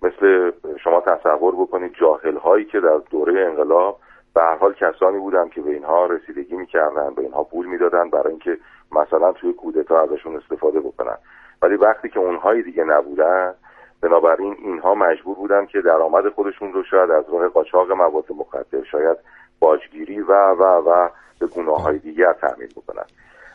[0.02, 0.52] مثل
[0.84, 3.98] شما تصور بکنید جاهل هایی که در دوره انقلاب
[4.34, 8.30] به هر حال کسانی بودن که به اینها رسیدگی می‌کردن به اینها پول می‌دادن برای
[8.30, 8.58] اینکه
[8.92, 11.16] مثلا توی کودتا ازشون استفاده بکنن.
[11.62, 13.54] ولی وقتی که اونهایی دیگه نبودن
[14.00, 19.16] بنابراین اینها مجبور بودن که درآمد خودشون رو شاید از راه قاچاق مواد مخدر شاید
[19.60, 21.08] باجگیری و و و
[21.40, 23.04] به گناه های دیگر تعمین بکنن.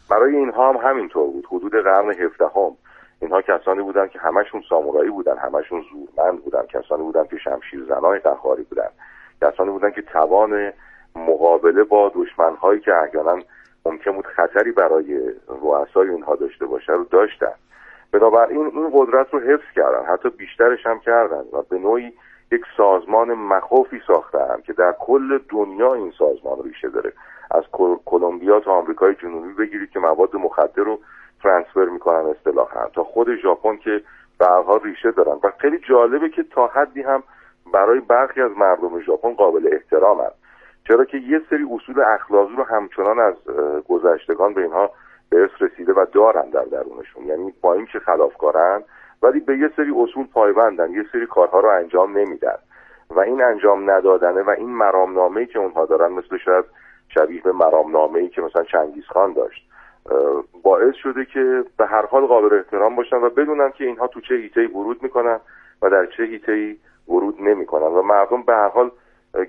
[0.09, 1.45] برای اینها هم همینطور بود.
[1.45, 2.71] حدود قرن هفدهم
[3.21, 8.19] اینها کسانی بودن که همشون سامورایی بودن همشون زورمند بودن کسانی بودن که شمشیر زنای
[8.19, 8.89] قهاری بودن
[9.41, 10.73] کسانی بودن که توان
[11.15, 13.39] مقابله با دشمنهایی که احیانا
[13.85, 17.53] ممکن بود خطری برای رؤسای اینها داشته باشه رو داشتن.
[18.11, 22.13] بنابراین این قدرت رو حفظ کردن حتی بیشترش هم کردن و به نوعی
[22.51, 27.13] یک سازمان مخوفی ساختن که در کل دنیا این سازمان ریشه داره.
[27.51, 27.63] از
[28.05, 30.99] کلمبیا تا آمریکای جنوبی بگیرید که مواد مخدر رو
[31.43, 32.87] ترانسفر می‌کنن اصطلاحا.
[32.93, 34.01] تا خود ژاپن که
[34.39, 34.47] به
[34.83, 35.39] ریشه دارن.
[35.43, 37.23] و خیلی جالبه که تا حدی هم
[37.73, 40.31] برای برخی از مردم ژاپن قابل احترامن
[40.87, 43.35] چرا که یه سری اصول اخلاقی رو همچنان از
[43.89, 44.91] گذشتگان به اینها
[45.29, 47.23] به رسیده و دارن در درونشون.
[47.25, 48.83] یعنی با اینکه خلافکارن
[49.23, 52.57] ولی به یه سری اصول پایبندن یه سری کارها رو انجام نمیدن.
[53.09, 56.65] و این انجام ندادنه و این مرامنامه‌ای که اونها دارن مثل شاید
[57.07, 59.68] شبیه به مرامنامه‌ای که مثلا چنگیز خان داشت.
[60.63, 64.35] باعث شده که به هر حال قابل احترام باشن و بدونن که اینها تو چه
[64.35, 65.39] هیته ورود می‌کنن
[65.81, 66.75] و در چه هیته
[67.07, 67.87] ورود نمی‌کنن.
[67.87, 68.91] و مردم به هر حال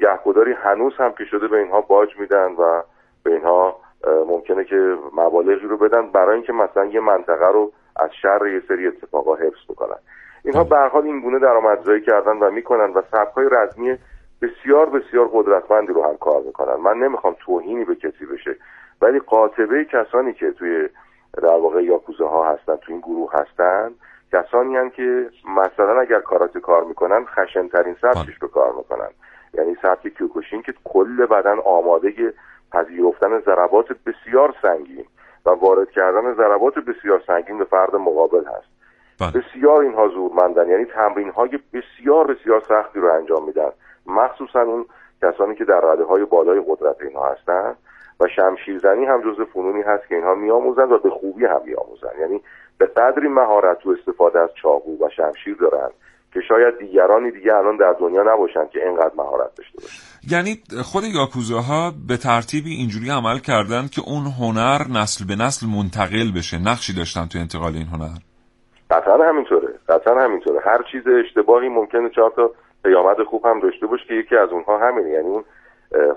[0.01, 2.83] گهگداری هنوز هم که شده به اینها باج میدن و
[3.25, 3.77] به اینها
[4.27, 8.87] ممکنه که مبالغی رو بدن برای اینکه مثلا یه منطقه رو از شر یه سری
[8.87, 9.97] اتفاقا حفظ بکنن.
[10.45, 13.99] اینها به هر حال این گونه درآمدزایی کردن و می‌کنن و سبکای رزمی
[14.43, 16.75] بسیار بسیار قدرتمندی رو هم کار می‌کنن.
[16.75, 18.57] من نمی‌خوام توهینی به کسی بشه.
[19.03, 20.89] ولی قاطبه کسانی که توی
[21.43, 23.91] در واقع یاکوزه ها هستن توی این گروه هستن
[24.33, 29.09] کسانی هم که مثلا اگر کاراته کار می‌کنن خشنترین سبکش رو کار می‌کنن.
[29.55, 32.35] یعنی سبک کیوکوشین که کل بدن آماده
[32.73, 35.05] پذیرفتن ضربات بسیار سنگین
[35.47, 38.71] و وارد کردن ضربات بسیار سنگین به فرد مقابل هست.
[39.21, 39.43] بله.
[39.43, 40.69] بسیار اینها زورمندن.
[40.69, 43.71] یعنی تمرین های بسیار بسیار سختی رو انجام میدن.
[44.07, 44.87] مخصوصا اون
[45.23, 47.77] کسانی که در رده های بالای قدرت اینها هستند
[48.21, 52.41] و شمشیرزنی هم جز فنونی هست که اینها میآموزند و به خوبی هم میآموزند یعنی
[52.79, 55.93] به قدری مهارت و استفاده از چاقو و شمشیر دارند
[56.35, 60.03] که شاید دیگرانی دیگه الان در دنیا نباشن که اینقدر مهارت داشته باشن.
[60.31, 66.29] یعنی خود یاکوزاها به ترتیبی اینجوری عمل کردن که اون هنر نسل به نسل منتقل
[66.37, 68.17] بشه نقشی داشتن تو انتقال این هنر.
[68.91, 70.61] قطعا همینطوره قطعا همینطوره.
[70.65, 72.51] هر چیز اشتباهی ممکنه چهار تا
[72.85, 75.11] پیامد خوب هم داشته باشه که یکی از اونها همینه.
[75.11, 75.45] یعنی اون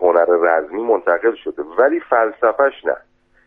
[0.01, 2.95] هنر رزمی منتقل شده ولی فلسفهش نه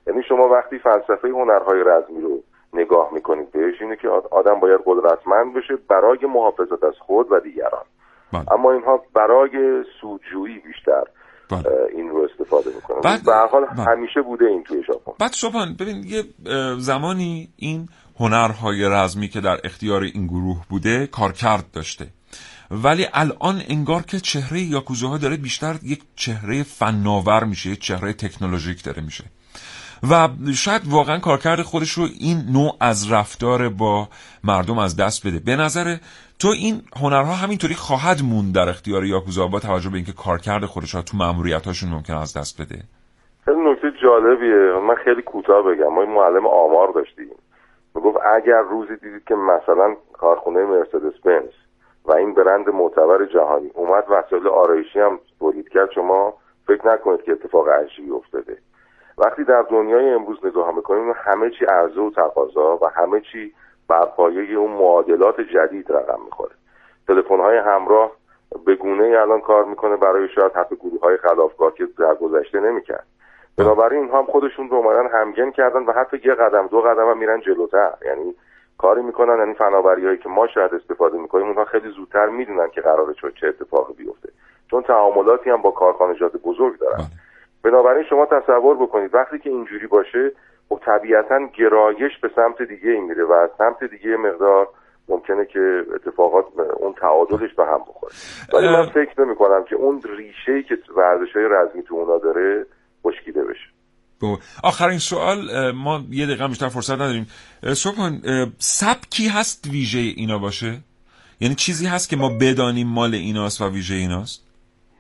[0.07, 5.55] یعنی شما وقتی فلسفه هنرهای رزمی رو نگاه می‌کنید بهش اینه که آدم باید قدرتمند
[5.55, 7.85] بشه برای محافظت از خود و دیگران
[8.33, 8.53] بله.
[8.53, 11.03] اما اینها برای سودجویی بیشتر
[11.51, 11.89] بله.
[11.95, 13.85] این رو استفاده می‌کنن بعد به حال بله.
[13.85, 16.23] همیشه بوده این توی ژاپن بعد شبان ببین یه
[16.79, 17.89] زمانی این
[18.21, 22.07] هنرهای رزمی که در اختیار این گروه بوده کارکرد داشته
[22.71, 28.85] ولی الان انگار که چهره یاکوزاها داره بیشتر یک چهره فناور میشه یک چهره تکنولوژیک
[28.85, 29.25] داره میشه.
[30.11, 34.09] و شاید واقعا کارکرد خودش رو این نوع از رفتار با
[34.45, 35.39] مردم از دست بده.
[35.39, 35.97] به نظر
[36.39, 40.95] تو این هنرها همینطوری خواهد موند در اختیار یاکوزا با توجه به اینکه کارکرد خودش
[40.95, 41.17] ها تو
[41.67, 42.83] هاشون ممکن از دست بده.
[43.45, 44.81] خیلی نکته جالبیه.
[44.89, 45.95] من خیلی کوتاه بگم.
[45.95, 47.29] ما این معلم آمار داشتیم.
[47.95, 51.53] می‌گفت اگر روزی دیدید که مثلا کارخونه مرسدس بنز
[52.07, 53.71] و این برند معتبر جهانی.
[53.75, 55.91] اومد وسایل آرایشی هم تولید کرد.
[55.91, 56.35] شما
[56.67, 58.59] فکر نکنید که اتفاق عجیبی افتاده.
[59.19, 63.53] وقتی در دنیای امروز نگاه می‌کنیم همه چی عرضه و تقاضا و همه چی
[63.89, 66.53] بر پایه اون معادلات جدید رقم می‌خوره.
[67.09, 68.13] تلفن های همراه
[68.67, 72.61] به گونه ای الان کار می‌کنه برای شاید حتی گروه های خلافکار که در گذشته
[72.61, 73.07] نمی‌کرد.
[73.59, 77.19] بنابراین اینها هم خودشون رو اومدن همگن کردن و حتی یه قدم دو قدم هم
[77.19, 77.93] میرن جلوتر.
[78.07, 78.35] یعنی
[78.79, 82.81] کاری می‌کنن یعنی فناوری هایی که ما شاید استفاده می‌کنیم اونها خیلی زودتر می‌دونن که
[82.81, 84.29] قراره چه اتفاقی بیفته.
[84.71, 86.97] چون تعاملاتی هم با کارخانجات بزرگ دارن.
[86.97, 87.07] بله.
[87.63, 90.33] بنابراین شما تصور بکنید وقتی که اینجوری باشه
[90.69, 94.69] خب طبیعتا گرایش به سمت دیگه این میره و از سمت دیگه مقدار
[95.09, 96.45] ممکنه که اتفاقات
[96.77, 98.13] اون تعادلش به هم بخوره.
[98.53, 102.67] ولی من فکر نمی کنم که اون ریشه که ورزش های رزمی تو اونا داره
[103.05, 103.76] خشکیده بشه.
[104.63, 107.27] آخرین سوال ما یه دقیقه بیشتر فرصت نداریم.
[107.75, 108.23] صبحان
[108.59, 110.81] سبکی هست ویژه اینا باشه؟
[111.41, 114.43] یعنی چیزی هست که ما بدانیم مال ایناست و ویژه ایناست؟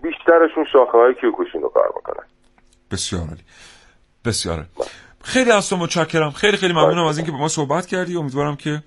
[0.02, 2.26] بیشترشون شاخه های کیوکوشین رو کار می‌کنن.
[2.90, 3.42] بسیار عالی.
[4.24, 4.66] بسیار
[5.22, 6.30] خیلی از تو متشکرم.
[6.30, 8.16] خیلی خیلی ممنونم از اینکه با ما صحبت کردی.
[8.16, 8.82] امیدوارم که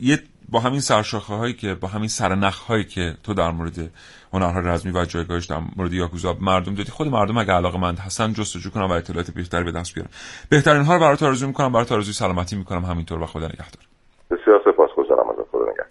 [0.00, 3.90] یه با همین سرشاخه هایی که با همین سرنخ هایی که تو در مورد
[4.36, 8.32] هنرها رزمی و جایگاهش در مورد یاکوزا مردم دادی خود مردم اگه علاقه مند هستن
[8.32, 10.10] جستجو کنم و اطلاعات بیشتری به دست بیارن.
[10.48, 12.84] بهترین ها رو برات آرزو می‌کنم برات آرزوی سلامتی می‌کنم.
[12.84, 13.82] همینطور و خدا نگهدار.
[14.30, 15.86] بسیار سپاسگزارم از خدا نگهدار.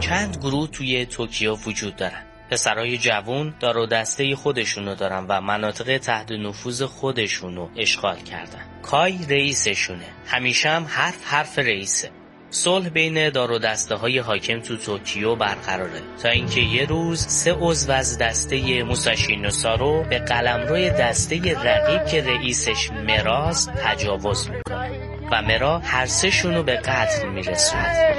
[0.00, 5.98] چند گروه توی توکیو وجود دارن؟ پسرای جوون دار و دسته خودشونو دارن و مناطق
[5.98, 8.62] تحت نفوذ خودشونو اشغال کردن.
[8.82, 10.06] کای رئیسشونه.
[10.26, 12.10] همیشه هم حرف حرف رئیسه.
[12.50, 17.52] صلح بین دار و دسته های حاکم تو توکیو برقراره تا اینکه یه روز سه
[17.52, 24.90] عضو از دسته موساشی نوسارو به قلمروی دسته رقیب که رئیسش مراز تجاوز می‌کنه
[25.32, 28.16] و مرا هر سه به قتل میرسونه.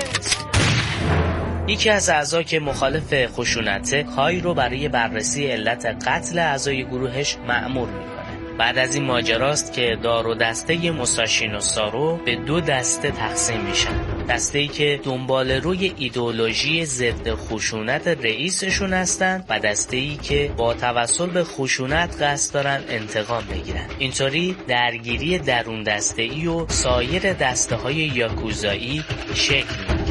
[1.68, 7.90] یکی از اعضا که مخالف خشونته کای رو برای بررسی علت قتل اعضای گروهش معمور
[7.90, 8.58] می‌کنه.
[8.58, 14.02] بعد از این ماجراست که دار و دسته مساشینو سارو به دو دسته تقسیم میشن.
[14.30, 20.74] دسته ای که دنبال روی ایدولوژی ضد خشونت رئیسشون هستند و دسته ای که با
[20.74, 23.86] توسل به خشونت قصد دارن انتقام بگیرن.
[24.00, 29.04] اینطوری درگیری درون دسته ای و سایر دسته های یاکوزایی
[29.34, 30.08] شکل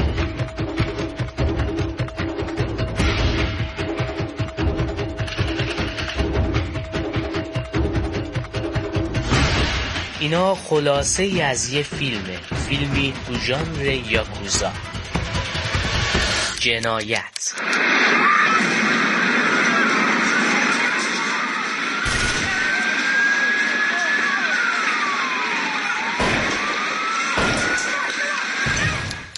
[10.21, 12.56] اینا خلاصه ای از یه فیلمه.
[12.69, 14.73] فیلمی تو ژانر یاکوزا.
[16.61, 17.55] جنایت.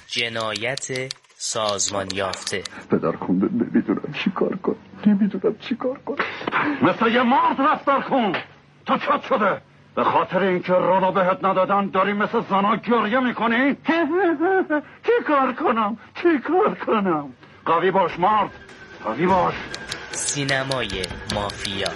[0.07, 2.62] جنایت سازمان یافته.
[2.91, 4.76] پدر خونده نمی‌دونم چی کار کن
[5.07, 6.16] نمی‌دونم چی کار کن
[6.83, 8.33] مثل یه مرد رفتار کن.
[8.87, 9.68] تا چت شده.
[9.99, 13.76] به خاطر اینکه رانو بهت ندادن داری مثل زنا گریه می‌کنی؟
[15.07, 17.32] چی کار کنم؟ چی کار کنم؟
[17.66, 18.51] قوی باش مرد
[19.05, 19.55] قوی باش
[20.11, 20.88] سینمای
[21.34, 21.88] مافیا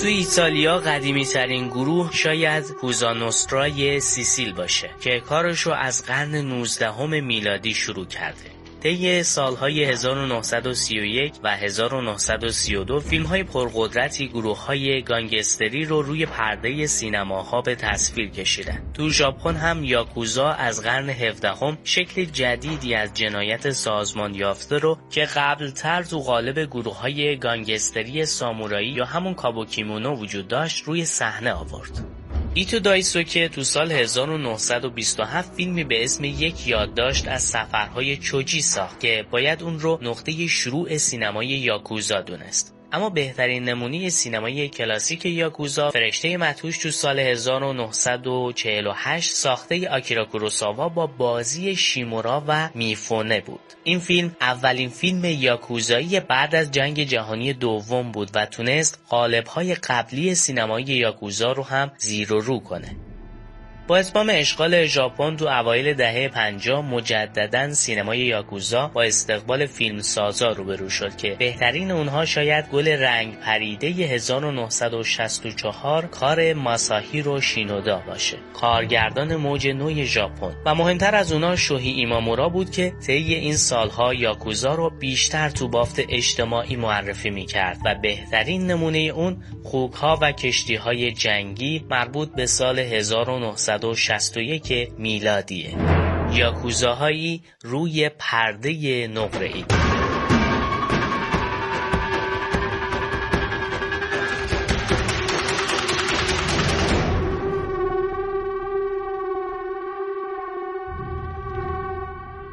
[0.00, 7.74] تو ایتالیا قدیمی ترین گروه شاید کوزانوسترای سیسیل باشه که کارشو از قرن 19 میلادی
[7.74, 8.51] شروع کرده
[8.82, 17.60] طی سالهای 1931 و 1932 فیلم های پرقدرتی گروه های گانگستری رو روی پرده سینماها
[17.60, 18.82] به تصویر کشیدن.
[18.94, 25.24] تو ژاپن هم یاکوزا از قرن 17 شکل جدیدی از جنایت سازمان یافته رو که
[25.36, 32.21] قبلتر تو قالب گروه های گانگستری سامورایی یا همون کابوکیمونو وجود داشت روی صحنه آورد.
[32.54, 39.00] ایتو دایسو که تو سال 1927 فیلمی به اسم یک یادداشت از سفرهای چوجی ساخت
[39.00, 42.71] که باید اون رو نقطه شروع سینمای یاکوزا دونست.
[42.92, 51.06] اما بهترین نمونه سینمای کلاسیک یاکوزا فرشته متوش تو سال 1948 ساخته آکیرا کوروساوا با
[51.06, 53.60] بازی شیمورا و میفونه بود.
[53.84, 60.34] این فیلم اولین فیلم یاکوزایی بعد از جنگ جهانی دوم بود و تونست قالب‌های قبلی
[60.34, 62.96] سینمای یاکوزا رو هم زیر و رو کنه.
[63.86, 70.88] با اتمام اشغال ژاپن تو اوایل دهه 50 مجددا سینمای یاکوزا با استقبال فیلمسازا روبرو
[70.88, 78.36] شد که بهترین اونها شاید گل رنگ پریده 1964 کار ماساهیرو شینودا باشه.
[78.54, 80.56] کارگردان موج نوی ژاپن.
[80.66, 85.68] و مهمتر از اونها شوهی ایمامورا بود که طی این سالها یاکوزا رو بیشتر تو
[85.68, 92.46] بافت اجتماعی معرفی می‌کرد و بهترین نمونه اون خوکها و کشتی های جنگی مربوط به
[92.46, 92.78] سال
[93.72, 95.74] 1961 میلادیه.
[96.32, 99.64] یاکوزاهایی روی پرده نقره‌ای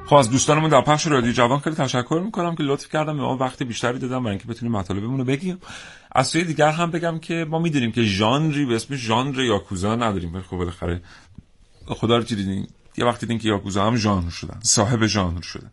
[0.09, 3.37] خب از دوستانمون در پخش رادیو جوان خیلی تشکر می‌کنم که لطف کردم به ما
[3.37, 5.57] وقت بیشتری دادم برای اینکه بتونیم مطالبمون رو بگیم.
[6.11, 10.41] از سوی دیگر هم بگم که ما می‌دونیم که ژانری به اسم ژانر یاکوزا نداریم.
[10.41, 11.01] خب بالاخره
[11.87, 15.71] خدا رو دیدین یه وقتی دیدین که یاکوزا هم ژانر شدن صاحب ژانر شدن.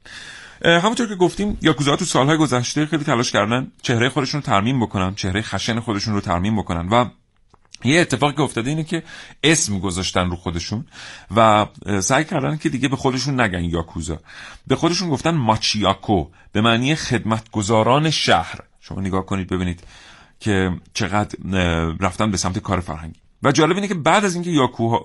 [0.64, 5.14] همونطور که گفتیم یاکوزا تو سالهای گذشته خیلی تلاش کردن چهره خودشون رو ترمیم بکنن
[5.14, 7.04] چهره خشن خودشون رو ترمیم بکنن و
[7.84, 9.02] یه اتفاقی که افتاده اینه که
[9.44, 10.86] اسم گذاشتن رو خودشون
[11.36, 11.66] و
[12.00, 14.18] سعی کردن که دیگه به خودشون نگن یاکوزا.
[14.66, 18.60] به خودشون گفتن ماچیاکو به معنی خدمتگزاران شهر.
[18.80, 19.80] شما نگاه کنید ببینید
[20.40, 21.38] که چقدر
[22.00, 23.20] رفتن به سمت کار فرهنگی.
[23.42, 24.50] و جالب اینه که بعد از اینکه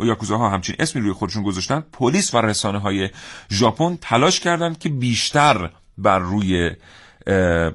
[0.01, 3.09] یاکوزاها همچین اسمی روی خودشون گذاشتن پلیس و رسانه های
[3.51, 6.72] ژاپن تلاش کردند که بیشتر بر روی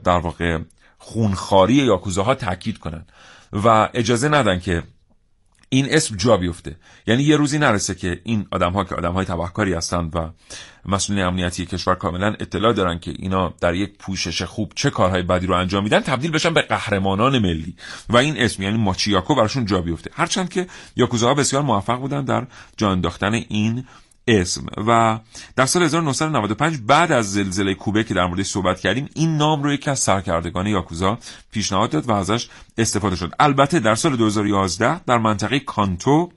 [0.04, 0.58] در واقع
[0.98, 3.04] خونخاری یاکوزاها تاکید کنن.
[3.52, 4.82] و اجازه ندن که
[5.68, 6.76] این اسم جا بیفته.
[7.06, 10.30] یعنی یه روزی نرسه که این آدم ها که آدم های تبهکاری هستند و
[10.86, 15.46] مسئولین امنیتی کشور کاملا اطلاع دارن که اینا در یک پوشش خوب چه کارهای بدی
[15.46, 17.76] رو انجام میدن تبدیل بشن به قهرمانان ملی.
[18.08, 20.10] و این اسم یعنی ماچیاکو براشون جا بیفته.
[20.14, 20.66] هرچند که
[20.96, 23.84] یاکوزاها بسیار موفق بودن در جا انداختن این
[24.26, 24.66] اسم.
[24.86, 25.18] و
[25.56, 29.72] در سال 1995 بعد از زلزله کوبه که در موردش صحبت کردیم این نام رو
[29.72, 31.18] یکی از سرکردگان یاکوزا
[31.50, 32.48] پیشنهاد داد و ازش
[32.78, 33.32] استفاده شد.
[33.40, 36.30] البته در سال 2011 در منطقه کانتو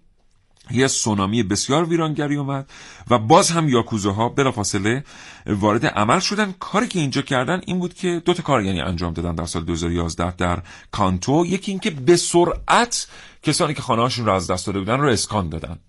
[0.71, 2.69] یه سونامی بسیار ویرانگری اومد
[3.09, 5.03] و باز هم یاکوزاها بلافاصله
[5.45, 6.53] وارد عمل شدن.
[6.59, 9.63] کاری که اینجا کردن این بود که دو تا کار یعنی انجام دادن در سال
[9.63, 10.59] 2011 در
[10.91, 11.45] کانتو.
[11.45, 13.07] یکی اینکه به سرعت
[13.43, 15.79] کسانی که خانه هاشون رو از دست داده بودن رو اسکان دادن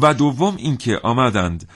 [0.00, 1.68] و دوم اینکه آمدند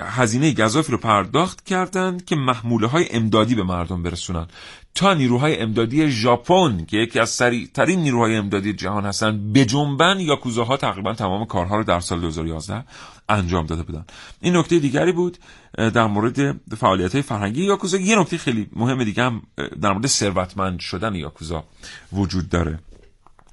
[0.00, 4.46] هزینه گذافی رو پرداخت کردند که محموله های امدادی به مردم برسونن.
[4.94, 10.36] تا نیروهای امدادی ژاپن که یکی از سریعترین نیروهای امدادی جهان هستن به جنبن یا
[10.64, 12.84] ها تقریبا تمام کارها رو در سال 2011
[13.28, 14.04] انجام داده بودن.
[14.40, 15.38] این نکته دیگری بود
[15.76, 17.98] در مورد فعالیت های فرهنگی یاکوزا.
[17.98, 19.42] یه نکته خیلی مهم دیگه هم
[19.80, 21.64] در مورد ثروتمند شدن یاکوزا
[22.12, 22.78] وجود داره.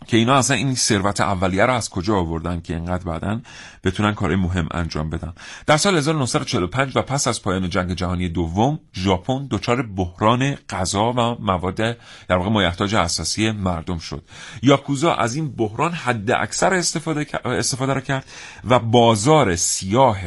[0.07, 3.41] که اینا اصلا این ثروت اولیه رو از کجا آوردن که اینقدر بعدا
[3.83, 5.33] بتونن کار مهم انجام بدن؟
[5.65, 11.41] در سال 1945 و پس از پایان جنگ جهانی دوم ژاپن دچار بحران غذا و
[11.41, 11.75] مواد
[12.27, 14.23] در واقع مایحتاج اساسی مردم شد.
[14.61, 18.25] یاکوزا از این بحران حد اکثر استفاده استفاده را کرد
[18.69, 20.17] و بازار سیاه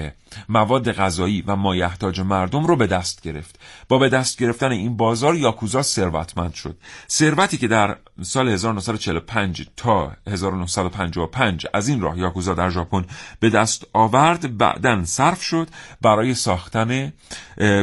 [0.48, 3.58] مواد غذایی و مایحتاج مردم رو به دست گرفت.
[3.88, 6.76] با به دست گرفتن این بازار یاکوزا ثروتمند شد.
[7.10, 13.04] ثروتی که در سال 1945 تا 1955 از این راه یاکوزا در ژاپن
[13.40, 15.68] به دست آورد بعدا صرف شد
[16.02, 17.12] برای ساختن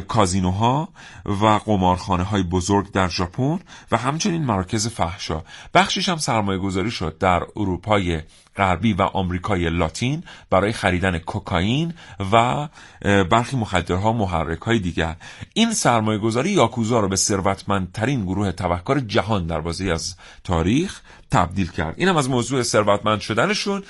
[0.07, 0.89] کازینوها
[1.25, 3.59] و قمارخانه های بزرگ در ژاپن
[3.91, 5.43] و همچنین مراکز فحشا.
[5.73, 8.21] بخشش هم سرمایه گذاری شد در اروپای
[8.57, 11.93] غربی و آمریکای لاتین برای خریدن کوکائین
[12.31, 12.67] و
[13.01, 15.15] برخی مخدرها محرک های دیگر.
[15.53, 21.71] این سرمایه گذاری یاکوزا را به ثروتمندترین گروه تبهکار جهان در بازی از تاریخ تبدیل
[21.71, 21.95] کرد.
[21.97, 23.83] اینم از موضوع ثروتمند شدنشون.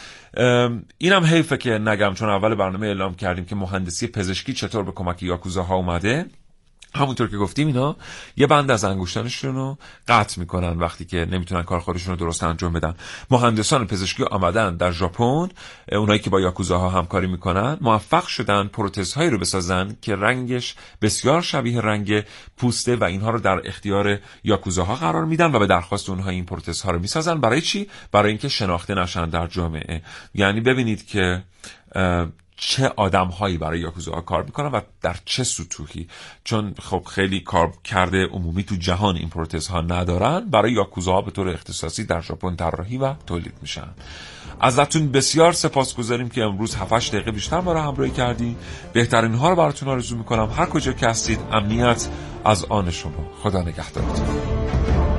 [0.98, 5.24] اینم حیفه که نگم چون اول برنامه اعلام کردیم که مهندسی پزشکی چطور به کمک
[5.24, 6.26] یاکوزاها اومده.
[6.96, 7.96] همونطور که گفتیم اینا
[8.38, 9.78] یه بند از انگشتانشون رو
[10.08, 12.96] قطع می‌کنن وقتی که نمی‌تونن کار خودشون رو درست انجام بدن.
[13.32, 15.50] مهندسان پزشکی آمدن در ژاپن
[15.92, 21.82] اونایی که با یاکوزاها همکاری می‌کنن موفق شدن پروتزهایی رو بسازن که رنگش بسیار شبیه
[21.82, 22.24] رنگ
[22.58, 26.92] پوسته و اینها رو در اختیار یاکوزاها قرار میدن و به درخواست اونها این پروتزها
[26.92, 27.42] رو می‌سازن.
[27.42, 30.02] برای چی؟ برای اینکه شناخته نشن در جامعه.
[30.34, 31.44] یعنی ببینید که
[32.64, 36.08] چه آدم هایی برای یاکوزا کار می‌کنن و در چه سطوحی؟
[36.44, 41.32] چون خب خیلی کار کرده عمومی تو جهان این پروتز ها ندارن برای یاکوزا به
[41.32, 43.88] طور اختصاصی در ژاپن طراحی و تولید میشن.
[44.60, 48.58] ازتون بسیار سپاس گذاریم که امروز 7 دقیقه بیشتر ما رو همراهی کردی
[48.94, 50.50] بهترین ها رو براتون آرزو می‌کنم.
[50.58, 52.08] هر کجا که هستید امنیت
[52.46, 53.32] از آن شما.
[53.44, 55.11] خدا نگهدارتون.